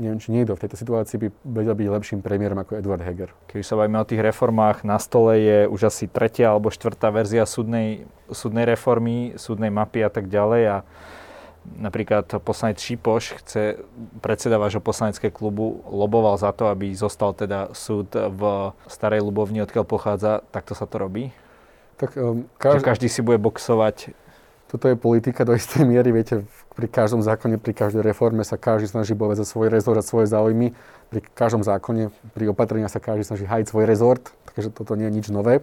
neviem, 0.00 0.20
či 0.20 0.32
niekto 0.32 0.56
v 0.56 0.62
tejto 0.64 0.76
situácii 0.80 1.16
by 1.20 1.28
vedel 1.44 1.74
byť 1.76 1.88
lepším 1.88 2.20
premiérom 2.24 2.60
ako 2.60 2.80
Eduard 2.80 3.04
Heger. 3.04 3.32
Keď 3.48 3.64
sa 3.64 3.76
bavíme 3.76 4.00
o 4.00 4.08
tých 4.08 4.24
reformách, 4.24 4.84
na 4.88 4.96
stole 4.96 5.36
je 5.36 5.58
už 5.68 5.92
asi 5.92 6.08
tretia 6.08 6.52
alebo 6.52 6.72
štvrtá 6.72 7.12
verzia 7.12 7.44
súdnej, 7.44 8.08
súdnej 8.32 8.64
reformy, 8.64 9.36
súdnej 9.36 9.68
mapy 9.68 10.00
a 10.00 10.10
tak 10.12 10.32
ďalej 10.32 10.62
a 10.68 10.76
Napríklad 11.62 12.26
poslanec 12.42 12.82
Šipoš 12.82 13.38
chce, 13.38 13.78
predseda 14.18 14.58
vášho 14.58 14.82
poslaneckého 14.82 15.30
klubu 15.30 15.78
loboval 15.86 16.34
za 16.34 16.50
to, 16.50 16.66
aby 16.66 16.90
zostal 16.90 17.30
teda 17.38 17.70
súd 17.70 18.10
v 18.10 18.74
Starej 18.90 19.22
Lubovni, 19.22 19.62
odkiaľ 19.62 19.86
pochádza. 19.86 20.42
Takto 20.50 20.74
sa 20.74 20.90
to 20.90 20.98
robí? 20.98 21.30
Tak, 22.02 22.18
um, 22.18 22.50
každý... 22.58 22.82
každý 22.82 23.06
si 23.06 23.22
bude 23.22 23.38
boxovať 23.38 24.10
toto 24.72 24.88
je 24.88 24.96
politika 24.96 25.44
do 25.44 25.52
istej 25.52 25.84
miery, 25.84 26.16
viete, 26.16 26.48
pri 26.72 26.88
každom 26.88 27.20
zákone, 27.20 27.60
pri 27.60 27.76
každej 27.76 28.00
reforme 28.00 28.40
sa 28.40 28.56
každý 28.56 28.88
snaží 28.88 29.12
bojovať 29.12 29.44
za 29.44 29.46
svoj 29.52 29.68
rezort 29.68 30.00
a 30.00 30.04
svoje 30.04 30.32
záujmy. 30.32 30.72
Pri 31.12 31.20
každom 31.36 31.60
zákone, 31.60 32.08
pri 32.32 32.44
opatreniach 32.48 32.88
sa 32.88 32.96
každý 32.96 33.28
snaží 33.28 33.44
hajiť 33.44 33.68
svoj 33.68 33.84
rezort, 33.84 34.32
takže 34.48 34.72
toto 34.72 34.96
nie 34.96 35.12
je 35.12 35.16
nič 35.20 35.26
nové. 35.28 35.60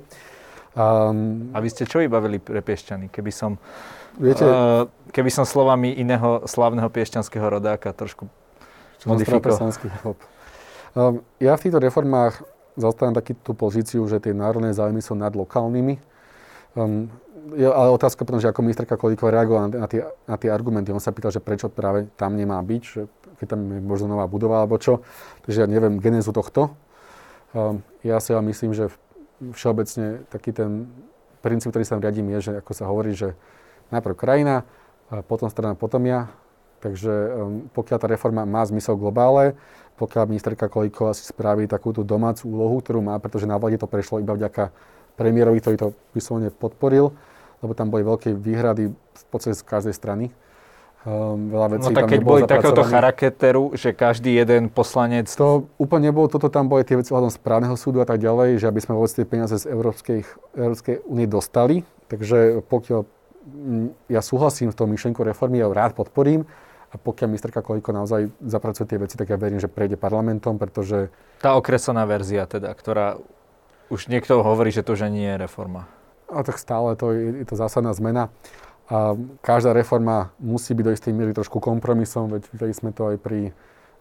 Um, 0.78 1.50
a 1.50 1.58
vy 1.58 1.74
ste 1.74 1.90
čo 1.90 2.06
vybavili 2.06 2.38
pre 2.38 2.62
Piešťany, 2.62 3.10
keby 3.10 3.34
som, 3.34 3.58
viete, 4.22 4.46
uh, 4.46 4.86
keby 5.10 5.34
som 5.34 5.42
slovami 5.42 5.98
iného 5.98 6.46
slávneho 6.46 6.86
piešťanského 6.94 7.50
rodáka 7.50 7.90
trošku 7.90 8.30
modifikoval? 9.10 9.74
Um, 10.94 11.26
ja 11.42 11.58
v 11.58 11.64
týchto 11.66 11.82
reformách 11.82 12.46
zastávam 12.78 13.18
takú 13.18 13.58
pozíciu, 13.58 14.06
že 14.06 14.22
tie 14.22 14.38
národné 14.38 14.70
záujmy 14.78 15.02
sú 15.02 15.18
nad 15.18 15.34
lokálnymi. 15.34 15.98
Um, 16.78 17.10
je 17.56 17.68
ale 17.68 17.90
otázka 17.94 18.26
potom, 18.26 18.42
že 18.42 18.50
ako 18.50 18.66
ministerka 18.66 19.00
Kolíková 19.00 19.34
reagovala 19.34 19.70
na, 19.72 19.88
tie, 19.88 20.06
na 20.26 20.36
tie 20.36 20.50
argumenty. 20.50 20.94
On 20.94 21.02
sa 21.02 21.14
pýtal, 21.14 21.32
že 21.32 21.42
prečo 21.44 21.70
práve 21.70 22.10
tam 22.20 22.36
nemá 22.36 22.58
byť, 22.62 22.82
že 22.84 23.02
keď 23.40 23.48
tam 23.56 23.62
je 23.72 23.82
možno 23.82 24.12
nová 24.12 24.28
budova 24.28 24.62
alebo 24.62 24.76
čo. 24.82 25.06
Takže 25.48 25.64
ja 25.64 25.68
neviem 25.70 26.02
genézu 26.02 26.36
tohto. 26.36 26.76
Um, 27.56 27.82
ja 28.06 28.20
si 28.20 28.36
ja 28.36 28.42
myslím, 28.44 28.76
že 28.78 28.94
všeobecne 29.56 30.28
taký 30.28 30.52
ten 30.52 30.92
princíp, 31.40 31.72
ktorý 31.72 31.86
sa 31.88 31.98
riadím, 31.98 32.30
je, 32.38 32.52
že 32.52 32.54
ako 32.60 32.72
sa 32.76 32.86
hovorí, 32.92 33.16
že 33.16 33.34
najprv 33.90 34.16
krajina, 34.20 34.68
potom 35.26 35.48
strana, 35.48 35.74
potom 35.74 36.04
ja. 36.06 36.30
Takže 36.80 37.12
um, 37.12 37.68
pokiaľ 37.74 37.98
tá 38.00 38.08
reforma 38.08 38.48
má 38.48 38.64
zmysel 38.64 38.96
globále, 38.96 39.56
pokiaľ 40.00 40.32
ministerka 40.32 40.72
Kolíková 40.72 41.12
si 41.12 41.28
spraví 41.28 41.68
takú 41.68 41.92
tú 41.92 42.08
domácu 42.08 42.48
úlohu, 42.48 42.80
ktorú 42.80 43.04
má, 43.04 43.20
pretože 43.20 43.44
na 43.44 43.60
vláde 43.60 43.80
to 43.80 43.88
prešlo 43.88 44.24
iba 44.24 44.32
vďaka 44.32 44.72
premiérovi, 45.20 45.60
ktorý 45.60 45.76
to 45.76 45.88
vyslovene 46.16 46.48
podporil, 46.56 47.12
lebo 47.60 47.72
tam 47.76 47.92
boli 47.92 48.04
veľké 48.04 48.36
výhrady 48.36 48.92
v 48.94 49.24
podstate 49.32 49.56
z 49.56 49.64
každej 49.64 49.94
strany. 49.96 50.26
Um, 51.08 51.48
veľa 51.48 51.80
vecí 51.80 51.88
no 51.88 51.96
tak 51.96 52.12
keď 52.12 52.22
boli 52.28 52.44
takéhoto 52.44 52.84
charaketeru, 52.84 53.72
že 53.72 53.96
každý 53.96 54.36
jeden 54.36 54.68
poslanec... 54.68 55.32
To 55.40 55.72
úplne 55.80 56.12
nebolo, 56.12 56.28
toto 56.28 56.52
tam 56.52 56.68
boli 56.68 56.84
tie 56.84 57.00
veci 57.00 57.16
ohľadom 57.16 57.32
správneho 57.32 57.80
súdu 57.80 58.04
a 58.04 58.08
tak 58.08 58.20
ďalej, 58.20 58.60
že 58.60 58.68
aby 58.68 58.84
sme 58.84 59.00
vôbec 59.00 59.12
tie 59.16 59.24
peniaze 59.24 59.56
z 59.56 59.72
Európskej, 59.72 60.28
Európskej 60.60 61.08
únie 61.08 61.24
dostali. 61.24 61.88
Takže 62.12 62.68
pokiaľ 62.68 63.08
mm, 63.48 64.12
ja 64.12 64.20
súhlasím 64.20 64.76
s 64.76 64.76
tou 64.76 64.92
myšlienkou 64.92 65.24
reformy, 65.24 65.64
ja 65.64 65.72
ju 65.72 65.74
rád 65.76 65.96
podporím, 65.96 66.44
a 66.90 66.96
pokiaľ 66.98 67.28
ministerka 67.30 67.62
Kolíko 67.62 67.94
naozaj 67.94 68.34
zapracuje 68.42 68.90
tie 68.90 68.98
veci, 68.98 69.16
tak 69.16 69.30
ja 69.30 69.38
verím, 69.38 69.62
že 69.62 69.70
prejde 69.70 69.94
parlamentom, 69.94 70.58
pretože... 70.58 71.14
Tá 71.38 71.54
okresaná 71.54 72.04
verzia 72.10 72.50
teda, 72.50 72.74
ktorá 72.74 73.22
už 73.94 74.10
niekto 74.10 74.42
hovorí, 74.42 74.74
že 74.74 74.82
to 74.82 74.98
už 74.98 75.10
nie 75.14 75.30
je 75.30 75.38
reforma. 75.38 75.86
A 76.30 76.46
tak 76.46 76.62
stále 76.62 76.94
to 76.94 77.12
je, 77.12 77.42
je 77.42 77.46
to 77.46 77.56
zásadná 77.58 77.94
zmena. 77.94 78.30
A 78.90 79.14
každá 79.46 79.74
reforma 79.74 80.34
musí 80.42 80.74
byť 80.74 80.86
do 80.86 80.94
istej 80.94 81.14
miery 81.14 81.32
trošku 81.34 81.62
kompromisom, 81.62 82.34
veď 82.34 82.50
videli 82.50 82.74
sme 82.74 82.90
to 82.90 83.14
aj 83.14 83.18
pri 83.22 83.54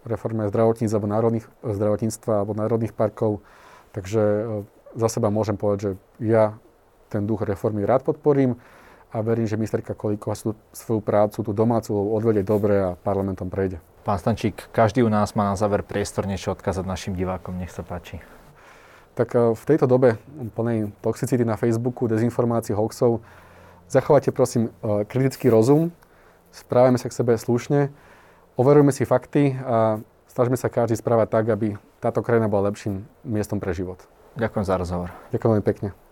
reforme 0.09 0.49
zdravotníctva 0.49 0.97
alebo 0.97 1.13
národných, 1.13 1.47
zdravotníctva 1.61 2.33
alebo 2.41 2.53
národných 2.57 2.97
parkov. 2.97 3.45
Takže 3.93 4.23
e, 4.25 4.43
za 4.97 5.09
seba 5.13 5.29
môžem 5.29 5.61
povedať, 5.61 5.79
že 5.81 5.91
ja 6.25 6.57
ten 7.13 7.29
duch 7.29 7.45
reformy 7.45 7.85
rád 7.85 8.09
podporím 8.09 8.57
a 9.13 9.21
verím, 9.21 9.49
že 9.49 9.61
ministerka 9.61 9.93
Kolíková 9.93 10.37
svoju 10.73 11.01
prácu, 11.01 11.41
tú 11.41 11.53
domácu 11.53 11.93
odvedie 11.93 12.45
dobre 12.45 12.77
a 12.81 12.97
parlamentom 12.97 13.49
prejde. 13.49 13.81
Pán 14.05 14.21
Stančík, 14.21 14.73
každý 14.73 15.05
u 15.05 15.13
nás 15.13 15.37
má 15.37 15.53
na 15.53 15.57
záver 15.57 15.85
priestor 15.85 16.25
niečo 16.25 16.53
odkázať 16.57 16.85
našim 16.85 17.13
divákom. 17.13 17.57
Nech 17.61 17.73
sa 17.73 17.85
páči 17.85 18.21
tak 19.19 19.35
eh, 19.35 19.59
v 19.59 19.63
tejto 19.67 19.91
dobe 19.91 20.15
plnej 20.55 20.95
toxicity 21.03 21.43
na 21.43 21.59
Facebooku, 21.59 22.07
dezinformácií, 22.07 22.79
hoaxov, 22.79 23.19
zachovajte 23.91 24.31
prosím 24.31 24.71
eh, 24.71 25.03
kritický 25.03 25.51
rozum, 25.51 25.91
správajme 26.55 27.03
sa 27.03 27.11
k 27.11 27.19
sebe 27.19 27.35
slušne, 27.35 27.91
overujme 28.55 28.95
si 28.95 29.03
fakty 29.03 29.59
a 29.67 29.99
snažme 30.31 30.55
sa 30.55 30.71
každý 30.71 30.95
správať 30.95 31.29
tak, 31.35 31.45
aby 31.51 31.75
táto 31.99 32.23
krajina 32.23 32.47
bola 32.47 32.71
lepším 32.71 33.03
miestom 33.27 33.59
pre 33.59 33.75
život. 33.75 33.99
Ďakujem 34.39 34.65
za 34.65 34.79
rozhovor. 34.79 35.11
Ďakujem 35.35 35.51
veľmi 35.59 35.67
pekne. 35.67 36.08